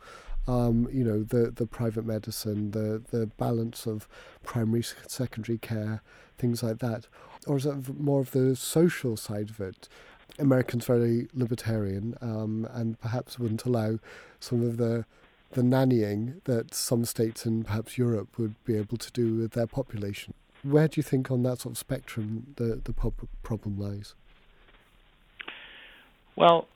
Um, 0.47 0.87
you 0.91 1.03
know, 1.03 1.23
the, 1.23 1.51
the 1.51 1.67
private 1.67 2.05
medicine, 2.05 2.71
the, 2.71 3.03
the 3.11 3.27
balance 3.37 3.85
of 3.85 4.07
primary, 4.43 4.83
secondary 5.07 5.57
care, 5.57 6.01
things 6.37 6.63
like 6.63 6.79
that? 6.79 7.07
Or 7.45 7.57
is 7.57 7.65
it 7.65 7.99
more 7.99 8.21
of 8.21 8.31
the 8.31 8.55
social 8.55 9.17
side 9.17 9.49
of 9.49 9.59
it? 9.59 9.89
Americans 10.39 10.85
very 10.85 11.27
libertarian 11.33 12.15
um, 12.21 12.67
and 12.71 12.99
perhaps 12.99 13.39
wouldn't 13.39 13.65
allow 13.65 13.99
some 14.39 14.63
of 14.63 14.77
the 14.77 15.05
the 15.51 15.61
nannying 15.61 16.43
that 16.43 16.73
some 16.73 17.05
states 17.05 17.45
and 17.45 17.65
perhaps 17.65 17.97
Europe 17.97 18.37
would 18.37 18.61
be 18.65 18.75
able 18.75 18.97
to 18.97 19.09
do 19.13 19.35
with 19.35 19.51
their 19.51 19.65
population. 19.65 20.33
Where 20.61 20.89
do 20.89 20.99
you 20.99 21.03
think 21.03 21.31
on 21.31 21.43
that 21.43 21.61
sort 21.61 21.73
of 21.73 21.77
spectrum 21.77 22.53
the 22.57 22.81
the 22.83 22.93
problem 23.43 23.79
lies? 23.79 24.13
Well, 26.35 26.67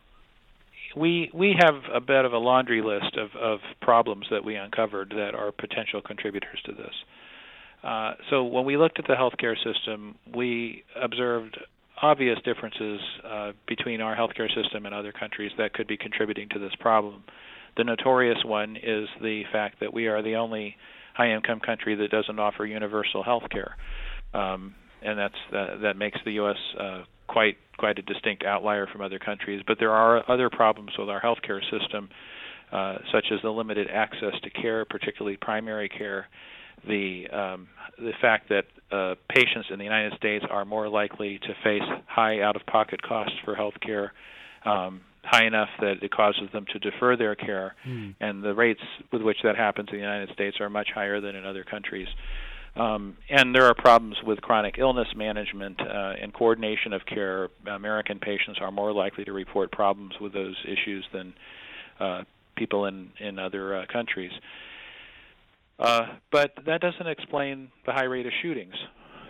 we 0.96 1.30
we 1.34 1.56
have 1.60 1.84
a 1.94 2.00
bit 2.00 2.26
of 2.26 2.34
a 2.34 2.38
laundry 2.38 2.82
list 2.82 3.18
of, 3.18 3.36
of 3.36 3.60
problems 3.82 4.28
that 4.32 4.44
we 4.44 4.56
uncovered 4.56 5.14
that 5.16 5.36
are 5.36 5.52
potential 5.52 6.02
contributors 6.02 6.60
to 6.66 6.72
this. 6.74 6.94
Uh, 7.84 8.14
so 8.30 8.44
when 8.44 8.66
we 8.66 8.78
looked 8.78 9.00
at 9.00 9.08
the 9.08 9.14
healthcare 9.14 9.56
system, 9.56 10.16
we 10.34 10.84
observed 10.96 11.58
obvious 12.02 12.38
differences 12.44 13.00
uh, 13.24 13.52
between 13.68 14.02
our 14.02 14.16
healthcare 14.16 14.54
system 14.54 14.86
and 14.86 14.96
other 14.96 15.12
countries 15.12 15.52
that 15.58 15.74
could 15.74 15.88
be 15.88 15.98
contributing 15.98 16.50
to 16.50 16.60
this 16.60 16.74
problem. 16.80 17.24
The 17.78 17.84
notorious 17.84 18.40
one 18.44 18.76
is 18.76 19.08
the 19.22 19.44
fact 19.52 19.80
that 19.80 19.94
we 19.94 20.08
are 20.08 20.22
the 20.22 20.36
only 20.36 20.76
high-income 21.14 21.60
country 21.60 21.96
that 21.96 22.10
doesn't 22.10 22.40
offer 22.40 22.66
universal 22.66 23.24
health 23.24 23.44
care, 23.50 23.76
um, 24.34 24.76
and 25.02 25.18
that's 25.18 25.36
uh, 25.56 25.78
that 25.82 25.98
makes 25.98 26.20
the 26.26 26.34
U.S. 26.34 26.58
Uh, 26.80 27.04
quite 27.28 27.58
quite 27.78 27.98
a 27.98 28.02
distinct 28.02 28.44
outlier 28.44 28.88
from 28.92 29.02
other 29.02 29.20
countries. 29.20 29.62
But 29.66 29.78
there 29.80 29.92
are 29.92 30.30
other 30.30 30.50
problems 30.50 30.92
with 30.98 31.10
our 31.10 31.22
healthcare 31.22 31.62
system, 31.72 32.10
uh, 32.72 32.98
such 33.12 33.26
as 33.32 33.40
the 33.42 33.50
limited 33.50 33.88
access 33.92 34.34
to 34.44 34.50
care, 34.50 34.86
particularly 34.86 35.38
primary 35.38 35.90
care, 35.90 36.28
the 36.88 37.28
um, 37.30 37.68
the 37.98 38.14
fact 38.22 38.50
that 38.50 38.66
uh, 38.92 39.16
patients 39.30 39.68
in 39.72 39.78
the 39.78 39.86
United 39.86 40.14
States 40.18 40.44
are 40.50 40.66
more 40.66 40.90
likely 40.90 41.40
to 41.40 41.54
face 41.64 41.88
high 42.08 42.42
out-of-pocket 42.42 43.02
costs 43.02 43.36
for 43.46 43.56
health 43.56 43.76
care, 43.86 44.12
um, 44.66 45.02
high 45.24 45.46
enough 45.46 45.70
that 45.80 46.02
it 46.02 46.12
causes 46.12 46.50
them 46.52 46.66
to 46.74 46.80
defer 46.80 47.16
their 47.16 47.36
care, 47.36 47.76
mm. 47.88 48.16
and 48.20 48.44
the 48.44 48.54
rates 48.54 48.82
with 49.12 49.22
which 49.22 49.38
that 49.44 49.56
happens 49.56 49.90
in 49.92 49.98
the 49.98 50.02
United 50.02 50.34
States 50.34 50.58
are 50.60 50.70
much 50.70 50.90
higher 50.94 51.22
than 51.22 51.36
in 51.36 51.46
other 51.46 51.64
countries. 51.64 52.08
Um, 52.76 53.18
and 53.30 53.54
there 53.54 53.66
are 53.66 53.76
problems 53.76 54.18
with 54.26 54.40
chronic 54.42 54.76
illness 54.78 55.10
management 55.16 55.82
uh, 55.82 56.14
and 56.22 56.34
coordination 56.34 56.94
of 56.94 57.06
care. 57.06 57.50
American 57.68 58.18
patients 58.20 58.60
are 58.62 58.72
more 58.72 58.94
likely 58.94 59.26
to 59.26 59.34
report 59.34 59.72
problems 59.72 60.14
with 60.22 60.32
those 60.32 60.56
issues 60.66 61.06
than 61.12 61.34
uh, 62.00 62.24
people 62.56 62.86
in 62.86 63.12
in 63.20 63.40
other 63.40 63.76
uh, 63.76 63.86
countries. 63.92 64.32
Uh, 65.82 66.08
but 66.32 66.54
that 66.68 66.80
doesn't 66.80 67.08
explain 67.08 67.70
the 67.88 67.92
high 67.92 68.04
rate 68.04 68.28
of 68.28 68.32
shootings, 68.42 68.76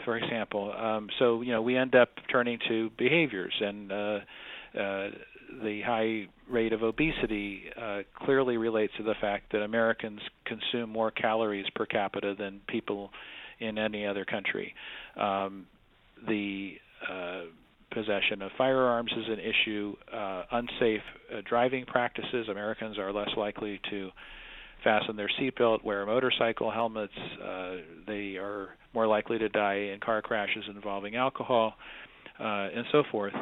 for 0.03 0.17
example. 0.17 0.73
Um, 0.77 1.07
so 1.17 1.41
you 1.41 1.53
know 1.53 1.61
we 1.61 1.77
end 1.77 1.95
up 1.95 2.09
turning 2.31 2.59
to 2.67 2.89
behaviors 2.97 3.53
and. 3.59 3.91
Uh, 3.91 4.19
uh, 4.77 5.09
the 5.63 5.81
high 5.81 6.25
rate 6.49 6.71
of 6.71 6.81
obesity 6.81 7.63
uh, 7.77 8.03
clearly 8.15 8.55
relates 8.55 8.93
to 8.95 9.03
the 9.03 9.15
fact 9.19 9.51
that 9.51 9.61
Americans 9.61 10.21
consume 10.45 10.89
more 10.89 11.11
calories 11.11 11.65
per 11.75 11.85
capita 11.85 12.33
than 12.39 12.61
people 12.67 13.09
in 13.59 13.77
any 13.77 14.05
other 14.05 14.23
country. 14.23 14.73
Um, 15.17 15.67
the 16.25 16.75
uh, 17.05 17.41
possession 17.91 18.41
of 18.41 18.51
firearms 18.57 19.11
is 19.11 19.25
an 19.27 19.39
issue. 19.39 19.93
Unsafe 20.51 21.01
driving 21.43 21.85
practices. 21.85 22.47
Americans 22.49 22.97
are 22.97 23.11
less 23.11 23.35
likely 23.35 23.81
to 23.89 24.09
fasten 24.83 25.15
their 25.15 25.29
seatbelt, 25.39 25.83
wear 25.83 26.05
motorcycle 26.05 26.71
helmets. 26.71 27.13
Uh, 27.43 27.75
they 28.07 28.37
are 28.37 28.69
more 28.93 29.07
likely 29.07 29.37
to 29.39 29.49
die 29.49 29.91
in 29.93 29.99
car 29.99 30.21
crashes 30.21 30.63
involving 30.73 31.15
alcohol, 31.15 31.73
uh, 32.39 32.43
and 32.43 32.85
so 32.91 33.03
forth. 33.11 33.33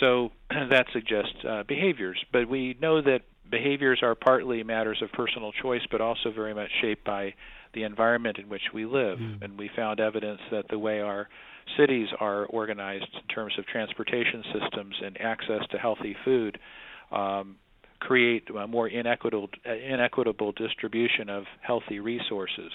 So 0.00 0.30
that 0.50 0.86
suggests 0.92 1.44
uh, 1.48 1.62
behaviors, 1.66 2.22
but 2.32 2.48
we 2.48 2.76
know 2.80 3.00
that 3.02 3.20
behaviors 3.50 4.00
are 4.02 4.14
partly 4.14 4.62
matters 4.62 5.00
of 5.02 5.12
personal 5.12 5.52
choice, 5.52 5.82
but 5.90 6.00
also 6.00 6.32
very 6.34 6.54
much 6.54 6.70
shaped 6.80 7.04
by 7.04 7.34
the 7.74 7.84
environment 7.84 8.38
in 8.38 8.48
which 8.48 8.62
we 8.74 8.86
live. 8.86 9.18
Mm. 9.18 9.42
And 9.42 9.58
we 9.58 9.70
found 9.76 10.00
evidence 10.00 10.40
that 10.50 10.64
the 10.68 10.78
way 10.78 11.00
our 11.00 11.28
cities 11.78 12.08
are 12.20 12.46
organized 12.46 13.08
in 13.14 13.28
terms 13.34 13.52
of 13.58 13.66
transportation 13.66 14.42
systems 14.52 14.94
and 15.04 15.20
access 15.20 15.60
to 15.70 15.78
healthy 15.78 16.16
food 16.24 16.58
um, 17.12 17.56
create 18.06 18.48
a 18.50 18.66
more 18.66 18.88
inequitable, 18.88 19.48
inequitable 19.64 20.52
distribution 20.52 21.28
of 21.28 21.44
healthy 21.60 21.98
resources, 22.00 22.70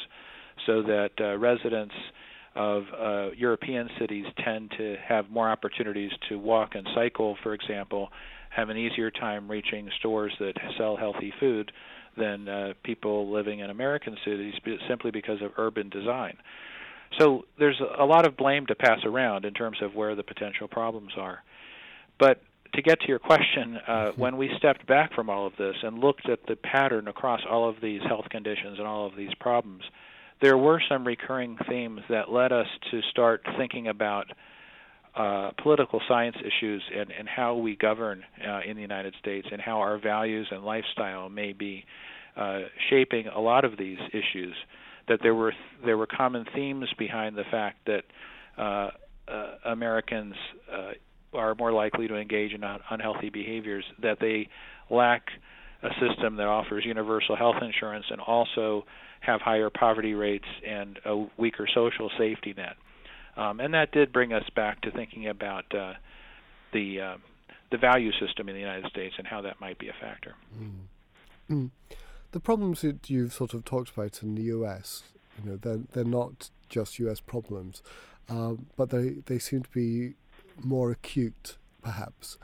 so 0.66 0.82
that 0.84 1.12
uh, 1.20 1.38
residents 1.38 1.96
of 2.56 2.84
uh, 3.00 3.32
European 3.32 3.90
cities 4.00 4.26
tend 4.44 4.72
to 4.78 4.96
have 5.08 5.30
more 5.30 5.50
opportunities 5.50 6.12
to 6.28 6.38
walk 6.38 6.76
and 6.76 6.86
cycle, 6.94 7.38
for 7.42 7.54
example, 7.54 8.10
have 8.50 8.70
an 8.70 8.78
easier 8.78 9.10
time 9.10 9.50
reaching 9.50 9.90
stores 10.00 10.34
that 10.40 10.54
sell 10.78 10.98
healthy 10.98 11.34
food 11.40 11.72
than 12.18 12.50
uh, 12.50 12.74
people 12.84 13.32
living 13.32 13.60
in 13.60 13.70
American 13.70 14.18
cities 14.26 14.54
simply 14.90 15.12
because 15.12 15.42
of 15.42 15.52
urban 15.58 15.88
design. 15.90 16.36
So 17.20 17.46
there's 17.58 17.82
a 18.00 18.06
lot 18.06 18.26
of 18.26 18.36
blame 18.36 18.66
to 18.68 18.76
pass 18.76 19.00
around 19.06 19.46
in 19.46 19.54
terms 19.54 19.78
of 19.82 19.96
where 19.96 20.16
the 20.16 20.24
potential 20.24 20.68
problems 20.68 21.14
are. 21.18 21.40
But 22.20 22.42
to 22.74 22.82
get 22.82 23.00
to 23.02 23.08
your 23.08 23.20
question, 23.20 23.78
uh, 23.88 23.92
mm-hmm. 23.92 24.22
when 24.22 24.38
we 24.38 24.50
stepped 24.58 24.86
back 24.88 25.14
from 25.14 25.30
all 25.30 25.46
of 25.46 25.54
this 25.58 25.76
and 25.84 26.00
looked 26.00 26.30
at 26.30 26.40
the 26.48 26.56
pattern 26.56 27.08
across 27.08 27.42
all 27.50 27.68
of 27.68 27.76
these 27.82 28.02
health 28.08 28.26
conditions 28.30 28.78
and 28.78 28.88
all 28.88 29.06
of 29.06 29.16
these 29.16 29.34
problems, 29.40 29.84
there 30.42 30.58
were 30.58 30.82
some 30.90 31.06
recurring 31.06 31.58
themes 31.70 32.02
that 32.10 32.32
led 32.32 32.52
us 32.52 32.68
to 32.90 33.02
start 33.12 33.42
thinking 33.58 33.88
about 33.88 34.26
uh, 35.16 35.52
political 35.62 36.02
science 36.08 36.38
issues 36.40 36.82
and, 36.98 37.12
and 37.12 37.28
how 37.28 37.56
we 37.56 37.76
govern 37.76 38.24
uh, 38.48 38.62
in 38.66 38.76
the 38.76 38.82
United 38.82 39.14
States 39.20 39.48
and 39.52 39.62
how 39.62 39.80
our 39.80 40.00
values 40.00 40.48
and 40.52 40.64
lifestyle 40.64 41.30
may 41.30 41.52
be 41.52 41.84
uh, 42.38 42.60
shaping 42.90 43.28
a 43.28 43.40
lot 43.40 43.66
of 43.66 43.78
these 43.78 43.98
issues. 44.14 44.56
That 45.08 45.20
there 45.22 45.36
were 45.36 45.52
there 45.84 45.98
were 45.98 46.08
common 46.08 46.46
themes 46.56 46.88
behind 46.98 47.36
the 47.36 47.44
fact 47.52 47.88
that 47.88 48.04
uh, 48.58 48.92
uh, 49.28 49.56
Americans 49.66 50.36
uh, 50.72 50.92
are 51.34 51.56
more 51.56 51.72
likely 51.72 52.08
to 52.08 52.16
engage 52.16 52.54
in 52.54 52.64
unhealthy 52.90 53.30
behaviors. 53.30 53.86
That 54.02 54.20
they 54.20 54.50
lack 54.90 55.28
a 55.84 55.90
system 56.00 56.36
that 56.38 56.48
offers 56.48 56.86
universal 56.86 57.36
health 57.36 57.56
insurance 57.62 58.06
and 58.10 58.22
also 58.22 58.86
have 59.22 59.42
higher 59.42 59.70
poverty 59.70 60.14
rates 60.14 60.46
and 60.68 61.00
a 61.06 61.26
weaker 61.38 61.68
social 61.74 62.10
safety 62.18 62.54
net. 62.56 62.76
Um, 63.38 63.60
and 63.60 63.74
that 63.74 63.92
did 63.92 64.12
bring 64.12 64.34
us 64.34 64.44
back 64.56 64.82
to 64.82 64.92
thinking 64.92 65.28
about 65.28 65.66
uh, 65.74 65.94
the 66.74 67.02
uh, 67.02 67.18
the 67.72 67.78
value 67.78 68.12
system 68.20 68.50
in 68.50 68.56
the 68.56 68.60
United 68.60 68.90
States 68.90 69.16
and 69.18 69.26
how 69.26 69.42
that 69.42 69.62
might 69.62 69.80
be 69.80 69.88
a 69.88 69.94
factor. 70.00 70.36
Mm. 70.60 70.72
Mm. 71.50 71.70
The 72.32 72.40
problems 72.40 72.82
that 72.82 73.10
you've 73.10 73.34
sort 73.34 73.54
of 73.54 73.64
talked 73.64 73.92
about 73.92 74.22
in 74.22 74.36
the 74.36 74.44
U.S., 74.44 75.04
you 75.42 75.50
know, 75.50 75.58
they're 75.58 75.82
they're 75.94 76.04
not 76.04 76.50
just 76.70 77.00
U.S. 77.00 77.20
problems, 77.22 77.82
um, 78.30 78.68
but 78.76 78.90
they 78.90 79.22
they 79.26 79.40
seem 79.40 79.64
to 79.64 79.70
be 79.72 80.16
more 80.64 80.92
acute, 80.92 81.58
perhaps. 81.82 82.38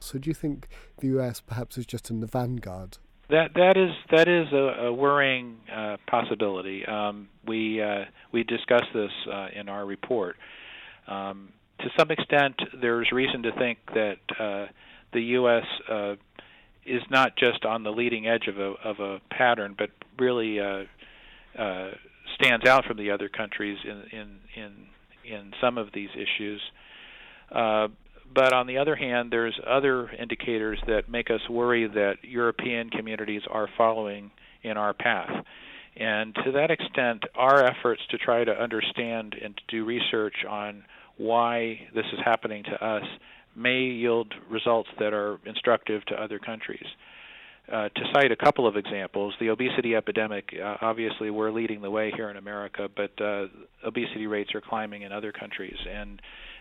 So, 0.00 0.18
do 0.18 0.28
you 0.28 0.34
think 0.34 0.68
the 0.98 1.08
U.S. 1.08 1.40
perhaps 1.40 1.78
is 1.78 1.86
just 1.86 2.10
in 2.10 2.20
the 2.20 2.26
vanguard 2.26 2.98
that 3.30 3.54
that 3.54 3.76
is 3.76 3.90
that 4.10 4.28
is 4.28 4.52
a, 4.52 4.86
a 4.86 4.92
worrying 4.92 5.56
uh, 5.74 5.96
possibility. 6.06 6.84
Um, 6.84 7.28
we 7.46 7.82
uh, 7.82 8.04
we 8.32 8.44
discuss 8.44 8.84
this 8.92 9.10
uh, 9.32 9.48
in 9.54 9.68
our 9.68 9.84
report. 9.84 10.36
Um, 11.06 11.52
to 11.80 11.90
some 11.98 12.10
extent, 12.10 12.60
there's 12.80 13.10
reason 13.12 13.42
to 13.42 13.52
think 13.52 13.78
that 13.94 14.18
uh, 14.38 14.66
the 15.12 15.20
U.S. 15.20 15.64
Uh, 15.88 16.14
is 16.84 17.02
not 17.10 17.36
just 17.36 17.64
on 17.64 17.82
the 17.82 17.90
leading 17.90 18.26
edge 18.26 18.46
of 18.46 18.58
a 18.58 18.74
of 18.84 19.00
a 19.00 19.20
pattern, 19.30 19.74
but 19.76 19.90
really 20.18 20.60
uh, 20.60 20.84
stands 22.34 22.66
out 22.66 22.84
from 22.84 22.98
the 22.98 23.10
other 23.10 23.28
countries 23.28 23.78
in 23.84 24.02
in 24.12 24.40
in 24.54 24.86
in 25.24 25.52
some 25.60 25.78
of 25.78 25.88
these 25.94 26.10
issues. 26.14 26.60
But 27.54 28.52
on 28.52 28.66
the 28.66 28.78
other 28.78 28.96
hand, 28.96 29.30
there's 29.30 29.58
other 29.66 30.10
indicators 30.10 30.78
that 30.86 31.08
make 31.08 31.30
us 31.30 31.40
worry 31.48 31.86
that 31.86 32.16
European 32.22 32.90
communities 32.90 33.42
are 33.50 33.68
following 33.78 34.30
in 34.62 34.76
our 34.76 34.92
path. 34.92 35.30
And 35.96 36.34
to 36.44 36.52
that 36.52 36.70
extent, 36.70 37.22
our 37.36 37.64
efforts 37.64 38.02
to 38.10 38.18
try 38.18 38.42
to 38.42 38.50
understand 38.50 39.36
and 39.40 39.56
to 39.56 39.62
do 39.68 39.84
research 39.84 40.44
on 40.48 40.84
why 41.16 41.80
this 41.94 42.06
is 42.12 42.18
happening 42.24 42.64
to 42.64 42.84
us 42.84 43.04
may 43.54 43.78
yield 43.78 44.34
results 44.50 44.88
that 44.98 45.12
are 45.12 45.38
instructive 45.46 46.04
to 46.06 46.14
other 46.14 46.40
countries. 46.40 46.86
Uh, 47.72 47.88
to 47.90 48.02
cite 48.12 48.32
a 48.32 48.36
couple 48.36 48.66
of 48.66 48.76
examples, 48.76 49.32
the 49.40 49.48
obesity 49.48 49.94
epidemic, 49.94 50.52
uh, 50.62 50.76
obviously 50.82 51.30
we're 51.30 51.52
leading 51.52 51.80
the 51.80 51.90
way 51.90 52.12
here 52.14 52.28
in 52.28 52.36
America, 52.36 52.88
but 52.94 53.18
uh, 53.22 53.46
obesity 53.86 54.26
rates 54.26 54.50
are 54.54 54.60
climbing 54.60 55.02
in 55.02 55.12
other 55.12 55.32
countries. 55.32 55.76
And 55.88 56.20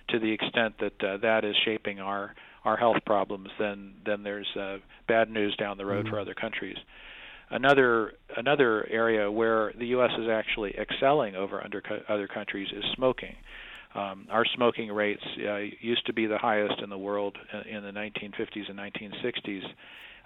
to 0.09 0.19
the 0.19 0.31
extent 0.31 0.75
that 0.79 1.03
uh, 1.03 1.17
that 1.17 1.45
is 1.45 1.55
shaping 1.65 1.99
our, 1.99 2.35
our 2.65 2.77
health 2.77 2.97
problems, 3.05 3.49
then, 3.59 3.93
then 4.05 4.23
there's 4.23 4.47
uh, 4.59 4.77
bad 5.07 5.29
news 5.29 5.55
down 5.57 5.77
the 5.77 5.85
road 5.85 6.05
mm-hmm. 6.05 6.13
for 6.13 6.19
other 6.19 6.33
countries. 6.33 6.77
Another 7.49 8.13
another 8.35 8.87
area 8.89 9.29
where 9.29 9.73
the 9.77 9.87
U.S. 9.87 10.09
is 10.17 10.27
actually 10.27 10.73
excelling 10.75 11.35
over 11.35 11.63
under 11.63 11.83
other 12.09 12.27
countries 12.27 12.67
is 12.75 12.83
smoking. 12.95 13.35
Um, 13.95 14.27
our 14.31 14.43
smoking 14.55 14.91
rates 14.91 15.21
uh, 15.47 15.57
used 15.79 16.05
to 16.07 16.13
be 16.13 16.25
the 16.25 16.37
highest 16.37 16.81
in 16.81 16.89
the 16.89 16.97
world 16.97 17.37
in 17.69 17.83
the 17.83 17.91
1950s 17.91 18.69
and 18.69 18.79
1960s, 18.79 19.63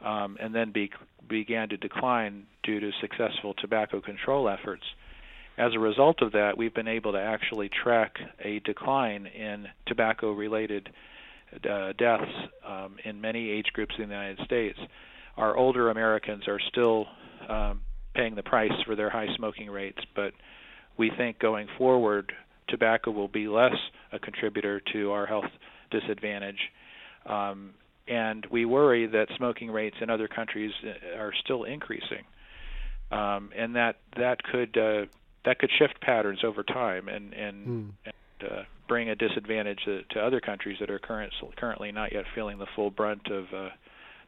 um, 0.06 0.38
and 0.40 0.56
then 0.56 0.72
be, 0.72 0.90
began 1.28 1.68
to 1.70 1.78
decline 1.78 2.46
due 2.64 2.80
to 2.80 2.92
successful 3.02 3.54
tobacco 3.56 4.00
control 4.00 4.48
efforts. 4.48 4.84
As 5.58 5.74
a 5.74 5.80
result 5.80 6.22
of 6.22 6.34
that, 6.34 6.58
we've 6.58 6.74
been 6.74 6.88
able 6.88 7.14
to 7.14 7.20
actually 7.20 7.70
track 7.70 8.18
a 8.44 8.60
decline 8.60 9.26
in 9.26 9.68
tobacco 9.88 10.32
related 10.32 10.90
uh, 11.68 11.94
deaths 11.98 12.32
um, 12.66 12.98
in 13.04 13.20
many 13.22 13.50
age 13.50 13.68
groups 13.74 13.96
in 13.98 14.10
the 14.10 14.16
United 14.16 14.46
States 14.46 14.78
our 15.38 15.56
older 15.56 15.90
Americans 15.90 16.48
are 16.48 16.60
still 16.60 17.06
um, 17.48 17.82
paying 18.16 18.36
the 18.36 18.44
price 18.44 18.72
for 18.86 18.96
their 18.96 19.10
high 19.10 19.28
smoking 19.36 19.70
rates, 19.70 20.00
but 20.16 20.34
we 20.98 21.12
think 21.16 21.40
going 21.40 21.68
forward, 21.78 22.34
tobacco 22.68 23.12
will 23.12 23.28
be 23.28 23.48
less 23.48 23.76
a 24.12 24.20
contributor 24.20 24.82
to 24.94 25.12
our 25.12 25.26
health 25.26 25.50
disadvantage. 25.92 26.60
Um, 27.28 27.76
and 28.08 28.46
we 28.50 28.66
worry 28.66 29.06
that 29.06 29.28
smoking 29.38 29.70
rates 29.70 29.98
in 30.02 30.10
other 30.10 30.28
countries 30.28 30.72
uh, 30.84 31.20
are 31.20 31.34
still 31.44 31.66
increasing, 31.66 32.24
um, 33.12 33.52
and 33.56 33.76
that 33.76 33.98
that 34.16 34.42
could 34.44 34.78
uh, 34.78 35.06
that 35.48 35.60
could 35.60 35.72
shift 35.80 36.01
patterns 36.01 36.44
over 36.44 36.62
time 36.62 37.08
and 37.08 37.34
and, 37.34 37.68
mm. 37.68 37.92
and 38.06 38.51
uh, 38.51 38.63
bring 38.88 39.10
a 39.10 39.16
disadvantage 39.16 39.80
to, 39.86 40.04
to 40.10 40.20
other 40.20 40.42
countries 40.42 40.77
that 40.80 40.89
are 40.89 41.00
current, 41.00 41.32
currently 41.56 41.92
not 41.92 42.12
yet 42.12 42.25
feeling 42.36 42.58
the 42.58 42.68
full 42.75 42.92
brunt 42.92 43.27
of 43.27 43.46
uh, 43.54 43.70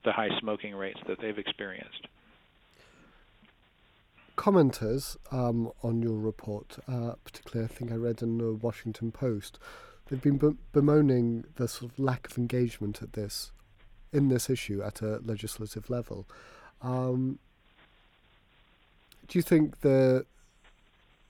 the 0.05 0.13
high 0.13 0.29
smoking 0.39 0.73
rates 0.73 0.99
that 1.07 1.19
they've 1.21 1.37
experienced. 1.37 2.07
Commenters 4.37 5.17
um, 5.31 5.71
on 5.83 6.01
your 6.01 6.17
report, 6.17 6.77
uh, 6.87 7.13
particularly 7.25 7.69
I 7.69 7.73
think 7.73 7.91
I 7.91 7.95
read 7.95 8.21
in 8.21 8.37
the 8.37 8.53
Washington 8.53 9.11
Post, 9.11 9.59
they've 10.07 10.21
been 10.21 10.57
bemoaning 10.71 11.43
the 11.55 11.67
sort 11.67 11.91
of 11.91 11.99
lack 11.99 12.31
of 12.31 12.37
engagement 12.37 13.01
at 13.01 13.13
this, 13.13 13.51
in 14.13 14.29
this 14.29 14.49
issue 14.49 14.81
at 14.81 15.01
a 15.01 15.17
legislative 15.17 15.89
level. 15.89 16.25
Um, 16.81 17.39
do 19.27 19.37
you 19.37 19.43
think 19.43 19.81
the 19.81 20.25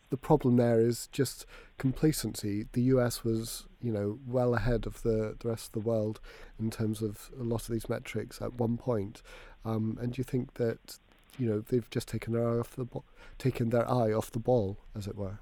the 0.10 0.18
problem 0.18 0.58
there 0.58 0.80
is 0.80 1.08
just 1.12 1.46
complacency. 1.78 2.68
The 2.74 2.82
US 2.84 3.24
was, 3.24 3.66
you 3.82 3.92
know, 3.92 4.20
well 4.28 4.56
ahead 4.56 4.86
of 4.86 5.02
the, 5.04 5.36
the 5.40 5.50
rest 5.50 5.68
of 5.68 5.84
the 5.84 5.88
world 5.88 6.20
in 6.60 6.70
terms 6.70 7.02
of 7.02 7.30
a 7.40 7.44
lot 7.44 7.62
of 7.62 7.70
these 7.70 7.90
metrics 7.90 8.42
at 8.42 8.54
one 8.54 8.78
point. 8.78 9.22
Um, 9.66 9.98
and 10.02 10.14
do 10.14 10.20
you 10.20 10.24
think 10.24 10.56
that, 10.56 11.00
you 11.38 11.50
know, 11.50 11.62
they've 11.62 11.90
just 11.90 12.08
taken 12.08 12.34
their 12.34 12.48
eye 12.48 12.60
off 12.60 12.76
the 12.76 12.86
bo- 12.86 13.04
taken 13.38 13.70
their 13.70 13.90
eye 13.90 14.12
off 14.12 14.32
the 14.32 14.40
ball, 14.40 14.78
as 14.96 15.08
it 15.08 15.16
were? 15.16 15.40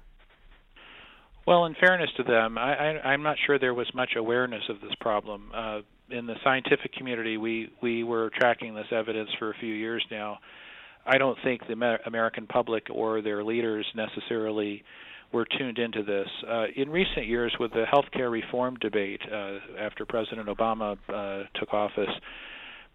Well, 1.46 1.64
in 1.64 1.74
fairness 1.74 2.10
to 2.18 2.22
them, 2.24 2.58
I, 2.58 3.00
I'm 3.00 3.22
not 3.22 3.36
sure 3.46 3.58
there 3.58 3.72
was 3.72 3.90
much 3.94 4.10
awareness 4.16 4.64
of 4.68 4.82
this 4.82 4.94
problem. 5.00 5.50
Uh, 5.54 5.80
in 6.10 6.26
the 6.26 6.34
scientific 6.44 6.92
community, 6.92 7.38
we 7.38 7.70
we 7.82 8.04
were 8.04 8.30
tracking 8.38 8.74
this 8.74 8.86
evidence 8.90 9.30
for 9.38 9.50
a 9.50 9.54
few 9.54 9.72
years 9.72 10.04
now 10.10 10.38
I 11.08 11.16
don't 11.18 11.38
think 11.42 11.62
the 11.66 11.98
American 12.06 12.46
public 12.46 12.86
or 12.90 13.22
their 13.22 13.42
leaders 13.42 13.86
necessarily 13.94 14.84
were 15.32 15.46
tuned 15.58 15.78
into 15.78 16.02
this. 16.02 16.28
Uh, 16.48 16.66
in 16.76 16.90
recent 16.90 17.26
years, 17.26 17.54
with 17.58 17.72
the 17.72 17.84
healthcare 17.92 18.30
reform 18.30 18.76
debate 18.76 19.20
uh, 19.30 19.58
after 19.78 20.04
President 20.06 20.48
Obama 20.48 20.96
uh, 21.08 21.44
took 21.58 21.72
office, 21.72 22.10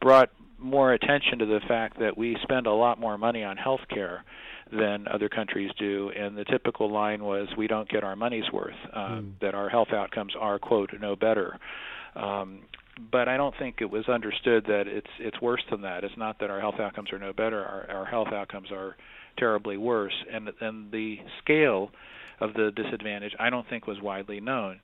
brought 0.01 0.29
more 0.59 0.93
attention 0.93 1.39
to 1.39 1.45
the 1.45 1.59
fact 1.67 1.99
that 1.99 2.17
we 2.17 2.37
spend 2.43 2.67
a 2.67 2.71
lot 2.71 2.99
more 2.99 3.17
money 3.17 3.43
on 3.43 3.57
healthcare 3.57 4.19
than 4.71 5.07
other 5.07 5.29
countries 5.29 5.71
do, 5.77 6.11
and 6.17 6.37
the 6.37 6.45
typical 6.45 6.91
line 6.91 7.23
was, 7.23 7.47
"We 7.57 7.67
don't 7.67 7.87
get 7.89 8.03
our 8.03 8.15
money's 8.15 8.49
worth." 8.51 8.75
Mm. 8.95 9.33
That 9.41 9.53
our 9.53 9.69
health 9.69 9.89
outcomes 9.91 10.33
are 10.39 10.57
quote 10.57 10.91
no 10.99 11.15
better. 11.15 11.59
Um, 12.15 12.61
but 13.11 13.27
I 13.27 13.37
don't 13.37 13.55
think 13.57 13.77
it 13.79 13.89
was 13.89 14.07
understood 14.07 14.65
that 14.67 14.83
it's 14.87 15.09
it's 15.19 15.41
worse 15.41 15.63
than 15.69 15.81
that. 15.81 16.03
It's 16.03 16.17
not 16.17 16.39
that 16.39 16.49
our 16.49 16.59
health 16.59 16.79
outcomes 16.79 17.11
are 17.11 17.19
no 17.19 17.33
better. 17.33 17.63
Our 17.63 17.97
our 17.97 18.05
health 18.05 18.29
outcomes 18.33 18.71
are 18.71 18.95
terribly 19.37 19.77
worse, 19.77 20.13
and 20.31 20.49
and 20.61 20.91
the 20.91 21.17
scale 21.41 21.91
of 22.39 22.53
the 22.53 22.71
disadvantage 22.75 23.33
I 23.39 23.49
don't 23.49 23.67
think 23.67 23.87
was 23.87 24.01
widely 24.01 24.39
known. 24.39 24.79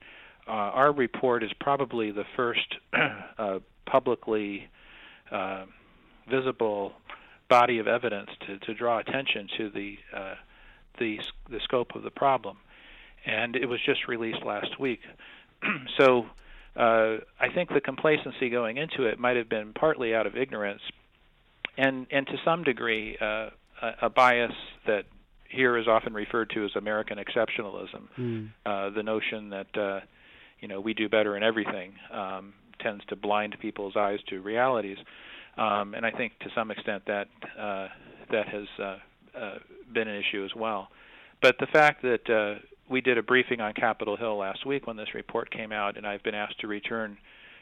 Uh, 0.48 0.52
our 0.52 0.92
report 0.92 1.44
is 1.44 1.52
probably 1.60 2.12
the 2.12 2.24
first 2.36 2.76
uh, 3.38 3.60
publicly 3.86 4.68
uh, 5.32 5.66
visible 6.30 6.94
body 7.50 7.80
of 7.80 7.88
evidence 7.88 8.30
to, 8.48 8.58
to 8.60 8.74
draw 8.74 9.00
attention 9.00 9.48
to 9.58 9.70
the 9.70 9.96
uh, 10.16 10.36
the 11.00 11.18
the 11.50 11.60
scope 11.64 11.96
of 11.96 12.02
the 12.04 12.12
problem, 12.12 12.58
and 13.26 13.56
it 13.56 13.68
was 13.68 13.80
just 13.86 14.08
released 14.08 14.44
last 14.44 14.80
week. 14.80 15.02
so 16.00 16.26
uh, 16.76 17.18
I 17.40 17.50
think 17.54 17.70
the 17.70 17.82
complacency 17.82 18.50
going 18.50 18.78
into 18.78 19.06
it 19.06 19.20
might 19.20 19.38
have 19.38 19.50
been 19.50 19.74
partly 19.74 20.14
out 20.14 20.28
of 20.28 20.38
ignorance, 20.38 20.82
and 21.78 22.08
and 22.12 22.28
to 22.28 22.34
some 22.46 22.64
degree 22.64 23.18
uh, 23.20 23.50
a, 23.82 23.92
a 24.04 24.10
bias 24.10 24.54
that 24.86 25.06
here 25.50 25.78
is 25.78 25.88
often 25.88 26.14
referred 26.14 26.52
to 26.52 26.64
as 26.66 26.72
American 26.76 27.18
exceptionalism. 27.18 28.08
Mm. 28.18 28.50
Uh, 28.66 28.90
the 28.92 29.04
notion 29.04 29.50
that 29.50 29.78
uh, 29.78 30.00
you 30.60 30.68
know 30.68 30.80
we 30.80 30.94
do 30.94 31.10
better 31.10 31.36
in 31.36 31.44
everything 31.44 31.94
um, 32.14 32.54
tends 32.80 33.04
to 33.06 33.16
blind 33.16 33.56
people's 33.60 33.96
eyes 33.96 34.20
to 34.30 34.42
realities, 34.42 34.98
um, 35.58 35.94
and 35.96 36.06
I 36.06 36.12
think 36.12 36.38
to 36.40 36.50
some 36.56 36.72
extent 36.72 37.04
that 37.08 37.28
uh, 37.60 37.88
that 38.32 38.48
has 38.48 38.68
uh, 38.80 38.98
uh, 39.38 39.56
been 39.94 40.08
an 40.08 40.22
issue 40.22 40.46
as 40.46 40.56
well. 40.56 40.90
But 41.42 41.56
the 41.60 41.68
fact 41.68 42.02
that 42.04 42.30
uh, 42.30 42.60
we 42.90 43.02
did 43.02 43.18
a 43.18 43.24
briefing 43.24 43.62
on 43.62 43.74
Capitol 43.74 44.18
Hill 44.18 44.38
last 44.38 44.66
week 44.66 44.88
when 44.88 44.98
this 44.98 45.14
report 45.14 45.52
came 45.52 45.72
out, 45.72 45.98
and 45.98 46.06
I've 46.06 46.24
been 46.24 46.36
asked 46.36 46.60
to 46.62 46.68
return 46.68 47.18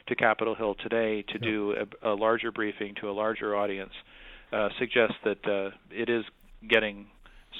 to 0.08 0.16
Capitol 0.16 0.54
Hill 0.54 0.74
today 0.82 1.22
to 1.22 1.38
do 1.38 1.74
a, 2.02 2.12
a 2.12 2.14
larger 2.14 2.50
briefing 2.50 2.94
to 3.00 3.10
a 3.10 3.12
larger 3.12 3.54
audience. 3.54 3.92
Uh, 4.50 4.70
suggests 4.78 5.16
that 5.24 5.46
uh, 5.46 5.70
it 5.90 6.08
is 6.08 6.24
getting 6.68 7.06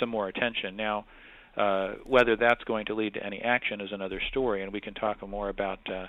some 0.01 0.09
more 0.09 0.29
attention 0.29 0.75
now. 0.77 1.05
Uh, 1.57 1.95
whether 2.07 2.37
that's 2.37 2.63
going 2.65 2.87
to 2.87 2.95
lead 2.95 3.15
to 3.15 3.25
any 3.25 3.41
action 3.41 3.81
is 3.81 3.91
another 3.93 4.21
story, 4.31 4.63
and 4.63 4.73
we 4.73 4.81
can 4.81 4.95
talk 4.95 5.27
more 5.29 5.49
about 5.49 5.81
uh, 5.93 6.07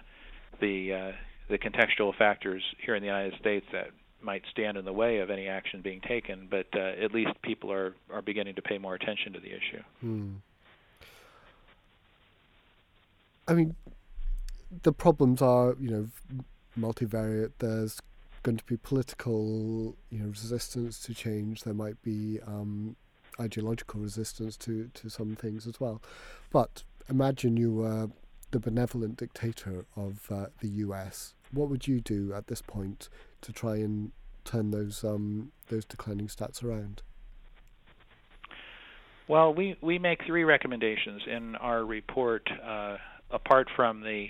the 0.61 0.93
uh, 0.93 1.11
the 1.49 1.57
contextual 1.57 2.15
factors 2.15 2.61
here 2.85 2.95
in 2.95 3.01
the 3.01 3.07
United 3.07 3.33
States 3.39 3.65
that 3.73 3.87
might 4.21 4.43
stand 4.51 4.77
in 4.77 4.85
the 4.85 4.93
way 4.93 5.17
of 5.17 5.31
any 5.31 5.47
action 5.47 5.81
being 5.81 6.01
taken. 6.01 6.47
But 6.49 6.67
uh, 6.75 7.03
at 7.03 7.13
least 7.13 7.31
people 7.41 7.71
are 7.71 7.95
are 8.13 8.21
beginning 8.21 8.55
to 8.55 8.61
pay 8.61 8.77
more 8.77 8.93
attention 8.93 9.33
to 9.33 9.39
the 9.39 9.47
issue. 9.47 9.83
Hmm. 10.01 10.29
I 13.49 13.53
mean, 13.53 13.75
the 14.83 14.93
problems 14.93 15.41
are, 15.41 15.75
you 15.79 15.89
know, 15.89 16.43
multivariate. 16.79 17.53
There's 17.57 17.99
going 18.43 18.57
to 18.57 18.63
be 18.63 18.77
political, 18.77 19.97
you 20.12 20.19
know, 20.19 20.27
resistance 20.27 20.99
to 21.01 21.13
change. 21.15 21.63
There 21.63 21.73
might 21.73 22.01
be 22.03 22.39
um, 22.45 22.95
ideological 23.39 24.01
resistance 24.01 24.55
to, 24.57 24.89
to 24.93 25.09
some 25.09 25.35
things 25.35 25.65
as 25.65 25.79
well. 25.79 26.01
But 26.51 26.83
imagine 27.09 27.57
you 27.57 27.73
were 27.73 28.09
the 28.51 28.59
benevolent 28.59 29.17
dictator 29.17 29.85
of 29.95 30.31
uh, 30.31 30.47
the 30.59 30.69
U.S. 30.69 31.33
What 31.51 31.69
would 31.69 31.88
you 31.88 32.01
do 32.01 32.33
at 32.33 32.47
this 32.47 32.62
point 32.62 33.09
to 33.41 33.51
try 33.51 33.77
and 33.77 34.12
turn 34.45 34.71
those 34.71 35.03
um, 35.03 35.51
those 35.69 35.85
declining 35.85 36.27
stats 36.27 36.63
around? 36.63 37.01
Well, 39.27 39.53
we, 39.53 39.77
we 39.79 39.99
make 39.99 40.25
three 40.25 40.43
recommendations 40.43 41.21
in 41.27 41.55
our 41.57 41.85
report. 41.85 42.49
Uh, 42.51 42.97
apart 43.31 43.67
from 43.75 44.01
the 44.01 44.27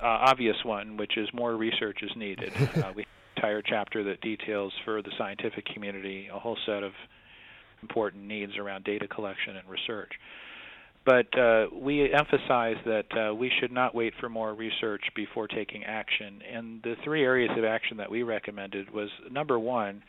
uh, 0.00 0.06
obvious 0.06 0.56
one, 0.64 0.96
which 0.96 1.16
is 1.16 1.28
more 1.32 1.56
research 1.56 1.98
is 2.02 2.10
needed. 2.16 2.52
uh, 2.60 2.64
we 2.64 2.72
have 2.76 2.96
an 2.96 3.04
entire 3.36 3.62
chapter 3.62 4.04
that 4.04 4.20
details 4.20 4.72
for 4.84 5.02
the 5.02 5.10
scientific 5.18 5.66
community 5.66 6.28
a 6.32 6.38
whole 6.38 6.56
set 6.66 6.82
of 6.82 6.92
important 7.82 8.24
needs 8.24 8.56
around 8.58 8.84
data 8.84 9.08
collection 9.08 9.56
and 9.56 9.68
research. 9.68 10.12
but 11.06 11.38
uh, 11.38 11.66
we 11.72 12.12
emphasize 12.12 12.76
that 12.84 13.06
uh, 13.16 13.34
we 13.34 13.50
should 13.60 13.72
not 13.72 13.94
wait 13.94 14.12
for 14.20 14.28
more 14.28 14.52
research 14.54 15.02
before 15.16 15.48
taking 15.48 15.82
action. 15.84 16.40
And 16.52 16.82
the 16.82 16.94
three 17.04 17.24
areas 17.24 17.50
of 17.56 17.64
action 17.64 17.96
that 17.96 18.10
we 18.10 18.22
recommended 18.22 18.90
was 18.92 19.08
number 19.30 19.58
one, 19.58 20.02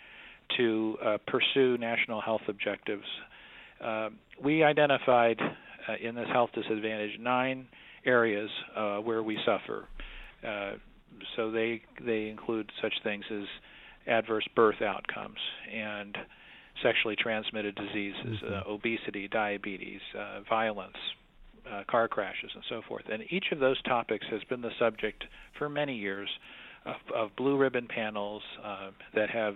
to 0.57 0.97
uh, 1.03 1.17
pursue 1.27 1.77
national 1.77 2.21
health 2.21 2.41
objectives. 2.47 3.05
Uh, 3.83 4.09
we 4.43 4.63
identified 4.63 5.39
uh, 5.39 5.93
in 6.01 6.15
this 6.15 6.27
health 6.31 6.49
disadvantage 6.53 7.19
nine 7.19 7.67
areas 8.05 8.49
uh, 8.75 8.97
where 8.97 9.23
we 9.23 9.37
suffer. 9.45 9.87
so 11.35 11.51
they 11.51 11.81
they 12.05 12.29
include 12.29 12.69
such 12.81 12.93
things 13.03 13.23
as 13.31 13.43
adverse 14.07 14.47
birth 14.55 14.81
outcomes 14.81 15.37
and 15.71 16.17
sexually 16.81 17.15
transmitted 17.15 17.75
diseases, 17.75 18.39
uh, 18.43 18.45
mm-hmm. 18.45 18.71
obesity, 18.71 19.27
diabetes, 19.27 20.01
uh, 20.17 20.41
violence, 20.49 20.95
uh, 21.71 21.83
car 21.89 22.07
crashes, 22.07 22.49
and 22.55 22.63
so 22.69 22.81
forth. 22.87 23.03
And 23.11 23.23
each 23.29 23.45
of 23.51 23.59
those 23.59 23.81
topics 23.83 24.25
has 24.31 24.41
been 24.49 24.61
the 24.61 24.71
subject 24.79 25.23
for 25.57 25.69
many 25.69 25.95
years 25.95 26.29
of, 26.85 26.95
of 27.15 27.35
blue 27.35 27.57
ribbon 27.57 27.87
panels 27.87 28.41
uh, 28.63 28.91
that 29.13 29.29
have 29.29 29.55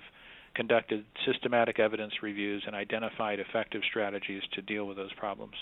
conducted 0.56 1.04
systematic 1.26 1.80
evidence 1.80 2.14
reviews 2.22 2.64
and 2.66 2.76
identified 2.76 3.40
effective 3.40 3.82
strategies 3.90 4.42
to 4.54 4.62
deal 4.62 4.86
with 4.86 4.98
those 4.98 5.14
problems. 5.14 5.56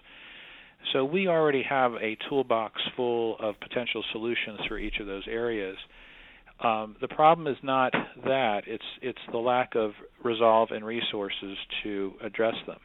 So 0.92 1.06
we 1.06 1.28
already 1.28 1.64
have 1.64 1.94
a 1.94 2.18
toolbox 2.30 2.82
full 2.96 3.38
of 3.40 3.60
potential 3.60 4.04
solutions 4.12 4.60
for 4.68 4.78
each 4.78 5.00
of 5.00 5.08
those 5.08 5.24
areas. 5.28 5.78
Um, 6.60 6.96
the 7.02 7.08
problem 7.08 7.48
is 7.48 7.58
not 7.64 7.94
that; 8.26 8.64
it's 8.68 8.84
it's 9.02 9.20
the 9.32 9.38
lack 9.38 9.76
of 9.76 9.92
resolve 10.24 10.70
and 10.72 10.86
resources 10.86 11.58
to 11.84 12.14
address 12.22 12.56
them. 12.68 12.80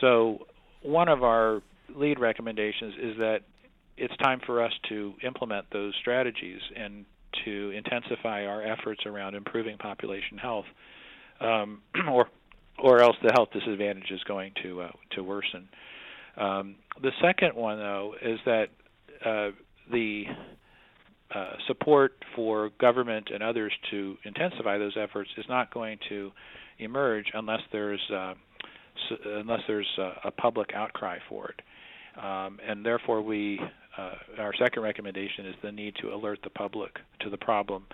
So, 0.00 0.46
one 0.82 1.08
of 1.08 1.22
our 1.22 1.62
lead 1.94 2.18
recommendations 2.18 2.94
is 3.00 3.16
that 3.18 3.40
it's 3.96 4.16
time 4.18 4.40
for 4.44 4.62
us 4.62 4.72
to 4.88 5.14
implement 5.24 5.66
those 5.72 5.94
strategies 6.00 6.60
and 6.74 7.04
to 7.44 7.70
intensify 7.70 8.44
our 8.44 8.62
efforts 8.62 9.06
around 9.06 9.34
improving 9.34 9.78
population 9.78 10.38
health, 10.38 10.66
um, 11.40 11.82
or 12.10 12.26
or 12.78 13.00
else 13.00 13.16
the 13.22 13.32
health 13.34 13.48
disadvantage 13.52 14.10
is 14.10 14.22
going 14.24 14.52
to 14.62 14.82
uh, 14.82 14.90
to 15.12 15.22
worsen. 15.22 15.68
Um, 16.36 16.76
the 17.02 17.12
second 17.22 17.54
one, 17.54 17.78
though, 17.78 18.14
is 18.22 18.38
that 18.44 18.66
uh, 19.24 19.50
the 19.90 20.24
uh, 21.34 21.52
support 21.66 22.12
for 22.34 22.70
government 22.80 23.28
and 23.32 23.42
others 23.42 23.72
to 23.90 24.16
intensify 24.24 24.78
those 24.78 24.96
efforts 24.96 25.30
is 25.36 25.44
not 25.48 25.72
going 25.72 25.98
to 26.08 26.30
emerge 26.78 27.26
unless 27.34 27.60
there's 27.72 28.00
uh, 28.14 28.34
unless 29.24 29.60
there's 29.66 29.88
a, 29.98 30.28
a, 30.28 30.30
public 30.30 30.70
outcry 30.74 31.18
for 31.28 31.50
it. 31.50 31.62
Um, 32.22 32.58
and 32.66 32.84
therefore, 32.84 33.22
we 33.22 33.60
uh, 33.98 34.14
our 34.38 34.52
second 34.58 34.82
recommendation 34.82 35.46
is 35.46 35.54
the 35.62 35.72
need 35.72 35.94
to 36.00 36.14
alert 36.14 36.38
the 36.44 36.50
public 36.50 36.96
to 37.20 37.30
the 37.30 37.36
problem 37.36 37.84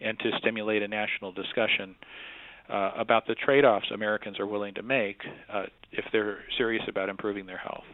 and 0.00 0.18
to 0.20 0.30
stimulate 0.38 0.82
a 0.82 0.88
national 0.88 1.32
discussion 1.32 1.94
uh, 2.68 2.92
about 2.98 3.26
the 3.26 3.34
trade-offs 3.34 3.86
Americans 3.92 4.38
are 4.38 4.46
willing 4.46 4.74
to 4.74 4.82
make 4.82 5.20
uh, 5.52 5.64
if 5.92 6.04
they're 6.12 6.38
serious 6.56 6.82
about 6.88 7.08
improving 7.08 7.46
their 7.46 7.58
health. 7.58 7.84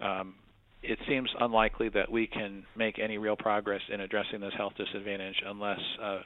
Um, 0.00 0.34
it 0.82 0.98
seems 1.08 1.30
unlikely 1.40 1.88
that 1.90 2.10
we 2.10 2.26
can 2.26 2.64
make 2.76 2.98
any 2.98 3.18
real 3.18 3.36
progress 3.36 3.80
in 3.92 4.00
addressing 4.00 4.40
this 4.40 4.52
health 4.56 4.74
disadvantage 4.76 5.36
unless 5.44 5.80
uh, 6.02 6.18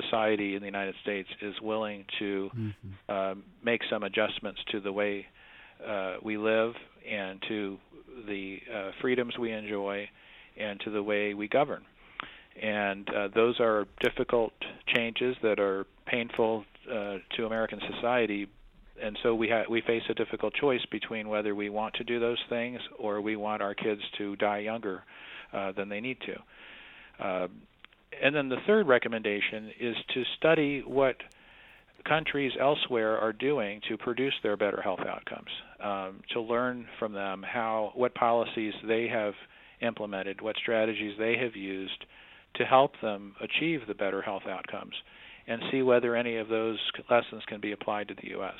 society 0.00 0.54
in 0.54 0.60
the 0.60 0.66
United 0.66 0.94
States 1.02 1.28
is 1.42 1.54
willing 1.60 2.04
to 2.18 2.50
mm-hmm. 2.56 2.88
uh, 3.08 3.34
make 3.62 3.82
some 3.90 4.02
adjustments 4.02 4.60
to 4.72 4.80
the 4.80 4.92
way 4.92 5.26
uh, 5.86 6.16
we 6.22 6.36
live 6.36 6.72
and 7.08 7.42
to 7.48 7.78
the 8.26 8.58
uh, 8.74 8.90
freedoms 9.00 9.36
we 9.38 9.52
enjoy 9.52 10.08
and 10.58 10.80
to 10.80 10.90
the 10.90 11.02
way 11.02 11.34
we 11.34 11.48
govern. 11.48 11.84
And 12.60 13.08
uh, 13.08 13.28
those 13.34 13.60
are 13.60 13.86
difficult 14.00 14.52
changes 14.94 15.36
that 15.42 15.60
are 15.60 15.86
painful 16.06 16.64
uh, 16.90 17.18
to 17.36 17.46
American 17.46 17.80
society, 17.94 18.48
and 19.02 19.16
so 19.22 19.34
we 19.34 19.48
ha- 19.48 19.64
we 19.70 19.80
face 19.82 20.02
a 20.08 20.14
difficult 20.14 20.54
choice 20.54 20.84
between 20.90 21.28
whether 21.28 21.54
we 21.54 21.68
want 21.68 21.94
to 21.94 22.04
do 22.04 22.18
those 22.18 22.38
things 22.48 22.80
or 22.98 23.20
we 23.20 23.36
want 23.36 23.62
our 23.62 23.74
kids 23.74 24.00
to 24.18 24.36
die 24.36 24.58
younger 24.58 25.02
uh, 25.52 25.72
than 25.72 25.88
they 25.88 26.00
need 26.00 26.18
to. 26.20 27.24
Uh, 27.24 27.48
and 28.22 28.34
then 28.34 28.48
the 28.48 28.56
third 28.66 28.88
recommendation 28.88 29.70
is 29.80 29.96
to 30.14 30.22
study 30.36 30.82
what 30.86 31.16
countries 32.06 32.52
elsewhere 32.60 33.18
are 33.18 33.32
doing 33.32 33.80
to 33.88 33.96
produce 33.96 34.34
their 34.42 34.56
better 34.56 34.80
health 34.80 35.00
outcomes. 35.00 35.50
Um, 35.82 36.20
to 36.32 36.40
learn 36.40 36.86
from 36.98 37.12
them 37.12 37.44
how 37.46 37.92
what 37.94 38.14
policies 38.14 38.74
they 38.86 39.08
have 39.08 39.34
implemented, 39.80 40.40
what 40.40 40.56
strategies 40.56 41.14
they 41.18 41.36
have 41.36 41.54
used 41.54 42.04
to 42.56 42.64
help 42.64 42.92
them 43.02 43.34
achieve 43.40 43.80
the 43.86 43.94
better 43.94 44.22
health 44.22 44.42
outcomes, 44.48 44.94
and 45.48 45.62
see 45.70 45.82
whether 45.82 46.14
any 46.14 46.36
of 46.36 46.48
those 46.48 46.78
lessons 47.10 47.42
can 47.46 47.60
be 47.60 47.72
applied 47.72 48.08
to 48.08 48.14
the 48.14 48.28
U.S 48.28 48.54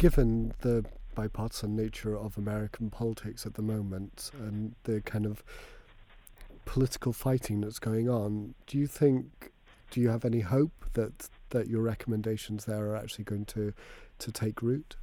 given 0.00 0.54
the 0.62 0.82
bipartisan 1.14 1.76
nature 1.76 2.16
of 2.16 2.38
American 2.38 2.88
politics 2.88 3.44
at 3.44 3.52
the 3.52 3.60
moment 3.60 4.30
and 4.38 4.74
the 4.84 5.02
kind 5.02 5.26
of 5.26 5.44
political 6.64 7.12
fighting 7.12 7.60
that's 7.60 7.78
going 7.78 8.08
on, 8.08 8.54
do 8.66 8.78
you 8.78 8.86
think, 8.86 9.52
do 9.90 10.00
you 10.00 10.08
have 10.08 10.24
any 10.24 10.40
hope 10.40 10.72
that 10.94 11.28
that 11.50 11.68
your 11.68 11.82
recommendations 11.82 12.64
there 12.64 12.86
are 12.88 12.96
actually 12.96 13.24
going 13.24 13.44
to 13.44 13.74
to 14.20 14.32
take 14.32 14.62
root? 14.62 14.96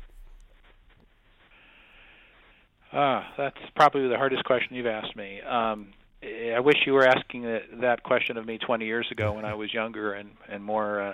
Ah, 2.91 3.31
that's 3.37 3.57
probably 3.75 4.07
the 4.07 4.17
hardest 4.17 4.45
question 4.45 4.75
you've 4.75 4.87
asked 4.87 5.15
me. 5.15 5.41
Um, 5.41 5.89
I 6.23 6.59
wish 6.59 6.77
you 6.85 6.93
were 6.93 7.07
asking 7.07 7.43
that, 7.43 8.03
question 8.03 8.37
of 8.37 8.45
me 8.45 8.57
20 8.57 8.85
years 8.85 9.07
ago 9.11 9.33
when 9.33 9.45
I 9.45 9.53
was 9.53 9.73
younger 9.73 10.13
and 10.13 10.29
and 10.49 10.63
more 10.63 11.01
uh, 11.01 11.13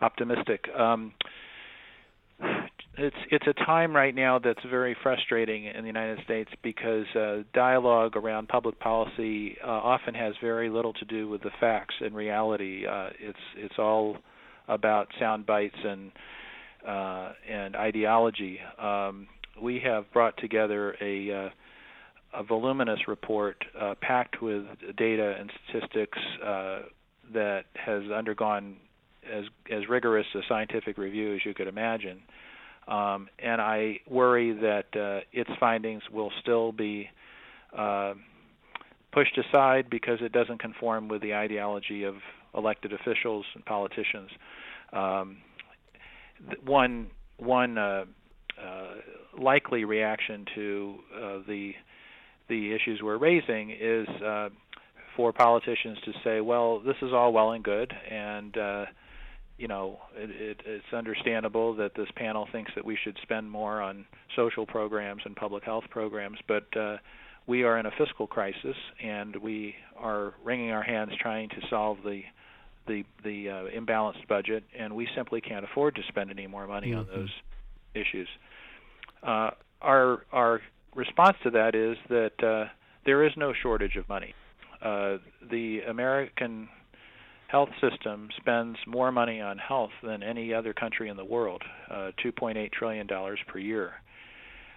optimistic. 0.00 0.68
Um, 0.76 1.12
it's 2.98 3.16
it's 3.30 3.46
a 3.46 3.52
time 3.64 3.94
right 3.94 4.14
now 4.14 4.38
that's 4.38 4.62
very 4.68 4.96
frustrating 5.02 5.64
in 5.66 5.80
the 5.82 5.86
United 5.86 6.22
States 6.24 6.50
because 6.62 7.06
uh, 7.14 7.42
dialogue 7.54 8.16
around 8.16 8.48
public 8.48 8.78
policy 8.80 9.56
uh, 9.64 9.68
often 9.68 10.14
has 10.14 10.34
very 10.42 10.68
little 10.68 10.92
to 10.94 11.04
do 11.04 11.28
with 11.28 11.42
the 11.42 11.50
facts 11.60 11.94
and 12.00 12.14
reality. 12.14 12.86
Uh, 12.86 13.10
it's 13.18 13.38
it's 13.56 13.78
all 13.78 14.18
about 14.66 15.08
sound 15.18 15.46
bites 15.46 15.78
and 15.84 16.12
uh, 16.86 17.32
and 17.48 17.76
ideology. 17.76 18.58
Um, 18.78 19.28
we 19.60 19.80
have 19.84 20.12
brought 20.12 20.36
together 20.36 20.96
a 21.00 21.46
uh, 21.46 21.48
a 22.34 22.42
voluminous 22.42 23.00
report 23.08 23.64
uh, 23.78 23.94
packed 24.00 24.42
with 24.42 24.64
data 24.96 25.36
and 25.38 25.50
statistics 25.68 26.18
uh, 26.44 26.80
that 27.32 27.64
has 27.74 28.02
undergone 28.10 28.76
as 29.30 29.44
as 29.70 29.88
rigorous 29.88 30.26
a 30.34 30.40
scientific 30.48 30.98
review 30.98 31.34
as 31.34 31.40
you 31.44 31.54
could 31.54 31.68
imagine. 31.68 32.20
Um, 32.86 33.28
and 33.38 33.60
I 33.60 34.00
worry 34.08 34.52
that 34.52 34.86
uh, 34.96 35.20
its 35.32 35.50
findings 35.60 36.02
will 36.10 36.32
still 36.40 36.72
be 36.72 37.10
uh, 37.76 38.14
pushed 39.12 39.36
aside 39.38 39.90
because 39.90 40.18
it 40.22 40.32
doesn't 40.32 40.58
conform 40.58 41.08
with 41.08 41.20
the 41.20 41.34
ideology 41.34 42.04
of 42.04 42.14
elected 42.54 42.94
officials 42.94 43.44
and 43.54 43.64
politicians. 43.64 44.30
Um, 44.92 45.38
one 46.64 47.10
one 47.36 47.76
uh, 47.76 48.04
uh, 48.62 48.94
likely 49.38 49.84
reaction 49.84 50.46
to 50.54 50.94
the 51.46 51.72
the 52.48 52.72
issues 52.72 53.00
we're 53.02 53.18
raising 53.18 53.70
is 53.70 54.08
uh, 54.22 54.48
for 55.16 55.32
politicians 55.32 55.98
to 56.04 56.12
say, 56.24 56.40
"Well, 56.40 56.80
this 56.80 56.96
is 57.02 57.12
all 57.12 57.32
well 57.32 57.52
and 57.52 57.64
good, 57.64 57.92
and 58.10 58.56
uh, 58.56 58.84
you 59.58 59.66
know, 59.66 59.98
it, 60.16 60.30
it, 60.30 60.60
it's 60.64 60.92
understandable 60.92 61.74
that 61.74 61.94
this 61.96 62.08
panel 62.14 62.48
thinks 62.50 62.70
that 62.76 62.84
we 62.84 62.96
should 63.02 63.18
spend 63.22 63.50
more 63.50 63.82
on 63.82 64.06
social 64.36 64.64
programs 64.64 65.22
and 65.24 65.34
public 65.34 65.64
health 65.64 65.84
programs, 65.90 66.38
but 66.46 66.64
uh, 66.76 66.96
we 67.48 67.64
are 67.64 67.76
in 67.78 67.86
a 67.86 67.90
fiscal 67.98 68.26
crisis 68.28 68.76
and 69.02 69.34
we 69.36 69.74
are 69.96 70.34
wringing 70.44 70.70
our 70.70 70.82
hands 70.82 71.10
trying 71.20 71.48
to 71.48 71.56
solve 71.68 71.98
the 72.04 72.22
the 72.86 73.04
the 73.22 73.50
uh, 73.50 73.78
imbalanced 73.78 74.26
budget, 74.28 74.64
and 74.78 74.94
we 74.94 75.08
simply 75.14 75.40
can't 75.40 75.64
afford 75.64 75.94
to 75.96 76.02
spend 76.08 76.30
any 76.30 76.46
more 76.46 76.66
money 76.66 76.90
mm-hmm. 76.90 77.00
on 77.00 77.06
those 77.06 77.32
issues. 77.94 78.28
Uh, 79.22 79.50
our 79.82 80.24
our 80.32 80.60
response 80.94 81.36
to 81.42 81.50
that 81.50 81.74
is 81.74 81.96
that 82.08 82.42
uh, 82.42 82.70
there 83.04 83.24
is 83.24 83.32
no 83.36 83.52
shortage 83.52 83.96
of 83.96 84.08
money. 84.08 84.34
Uh, 84.82 85.18
the 85.50 85.80
American 85.88 86.68
health 87.48 87.70
system 87.80 88.28
spends 88.36 88.76
more 88.86 89.10
money 89.10 89.40
on 89.40 89.58
health 89.58 89.90
than 90.02 90.22
any 90.22 90.52
other 90.52 90.72
country 90.72 91.08
in 91.08 91.16
the 91.16 91.24
world, 91.24 91.62
uh, 91.90 92.10
2.8 92.24 92.70
trillion 92.72 93.06
dollars 93.06 93.38
per 93.48 93.58
year. 93.58 93.94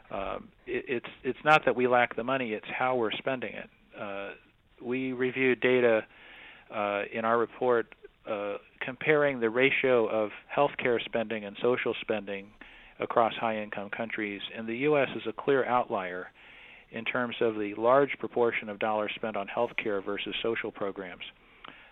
Um, 0.10 0.50
it, 0.66 0.86
it's 0.88 1.10
it's 1.24 1.40
not 1.46 1.64
that 1.66 1.76
we 1.76 1.88
lack 1.88 2.16
the 2.16 2.24
money; 2.24 2.54
it's 2.54 2.68
how 2.68 2.96
we're 2.96 3.12
spending 3.12 3.54
it. 3.54 3.70
Uh, 4.00 4.30
we 4.82 5.14
reviewed 5.14 5.62
data 5.62 6.06
uh, 6.74 7.04
in 7.14 7.26
our 7.26 7.38
report 7.38 7.94
uh, 8.30 8.56
comparing 8.80 9.40
the 9.40 9.50
ratio 9.50 10.08
of 10.08 10.32
healthcare 10.56 11.04
spending 11.04 11.46
and 11.46 11.56
social 11.62 11.94
spending 12.02 12.48
across 13.02 13.34
high 13.36 13.62
income 13.62 13.90
countries. 13.90 14.42
And 14.56 14.68
the 14.68 14.78
U.S. 14.78 15.10
is 15.16 15.24
a 15.28 15.34
clear 15.34 15.66
outlier 15.66 16.28
in 16.92 17.06
terms 17.06 17.36
of 17.42 17.56
the 17.56 17.74
large 17.78 18.12
proportion 18.20 18.70
of 18.70 18.80
dollars 18.80 19.12
spent 19.16 19.36
on 19.36 19.48
health 19.48 19.72
care 19.82 20.02
versus 20.02 20.34
social 20.44 20.72
programs. 20.72 21.24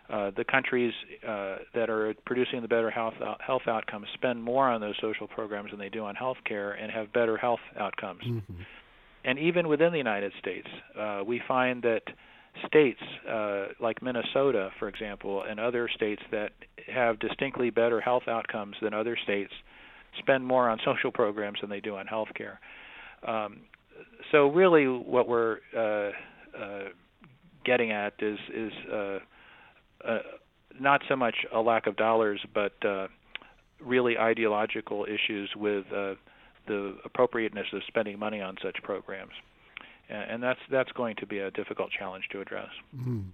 Uh, 0.09 0.31
the 0.35 0.43
countries 0.43 0.91
uh, 1.27 1.57
that 1.75 1.89
are 1.89 2.15
producing 2.25 2.61
the 2.61 2.67
better 2.67 2.89
health 2.89 3.13
out- 3.23 3.39
health 3.41 3.61
outcomes 3.67 4.07
spend 4.15 4.41
more 4.41 4.67
on 4.67 4.81
those 4.81 4.95
social 4.99 5.27
programs 5.27 5.69
than 5.69 5.79
they 5.79 5.89
do 5.89 6.03
on 6.03 6.15
health 6.15 6.37
care 6.45 6.71
and 6.71 6.91
have 6.91 7.13
better 7.13 7.37
health 7.37 7.59
outcomes. 7.79 8.23
Mm-hmm. 8.25 8.61
And 9.23 9.37
even 9.37 9.67
within 9.67 9.91
the 9.91 9.97
United 9.97 10.31
States, 10.39 10.67
uh, 10.99 11.21
we 11.25 11.41
find 11.47 11.83
that 11.83 12.01
states 12.67 12.99
uh, 13.29 13.67
like 13.79 14.01
Minnesota, 14.01 14.69
for 14.79 14.87
example, 14.87 15.43
and 15.47 15.59
other 15.59 15.87
states 15.93 16.21
that 16.31 16.53
have 16.87 17.19
distinctly 17.19 17.69
better 17.69 18.01
health 18.01 18.23
outcomes 18.27 18.75
than 18.81 18.93
other 18.93 19.17
states 19.23 19.53
spend 20.17 20.45
more 20.45 20.69
on 20.69 20.79
social 20.83 21.11
programs 21.11 21.59
than 21.61 21.69
they 21.69 21.79
do 21.79 21.95
on 21.95 22.07
health 22.07 22.29
care. 22.35 22.59
Um, 23.27 23.61
so 24.31 24.47
really, 24.47 24.85
what 24.85 25.27
we're 25.27 25.57
uh, 25.75 26.11
uh, 26.57 26.89
getting 27.65 27.91
at 27.91 28.13
is 28.19 28.39
is 28.53 28.71
uh, 28.91 29.19
uh, 30.05 30.19
not 30.79 31.01
so 31.09 31.15
much 31.15 31.35
a 31.53 31.59
lack 31.59 31.87
of 31.87 31.95
dollars, 31.97 32.41
but 32.53 32.73
uh, 32.85 33.07
really 33.81 34.17
ideological 34.17 35.05
issues 35.05 35.49
with 35.55 35.85
the 35.89 36.95
appropriateness 37.03 37.65
of 37.73 37.81
spending 37.87 38.19
money 38.19 38.41
on 38.41 38.55
such 38.63 38.77
programs, 38.83 39.31
and, 40.09 40.41
that's 40.43 40.59
that's 40.71 40.91
going 40.91 41.15
to 41.15 41.25
be 41.25 41.39
a 41.39 41.51
difficult 41.51 41.89
challenge 41.97 42.25
to 42.31 42.41
address. 42.41 42.69
Mm. 42.95 43.31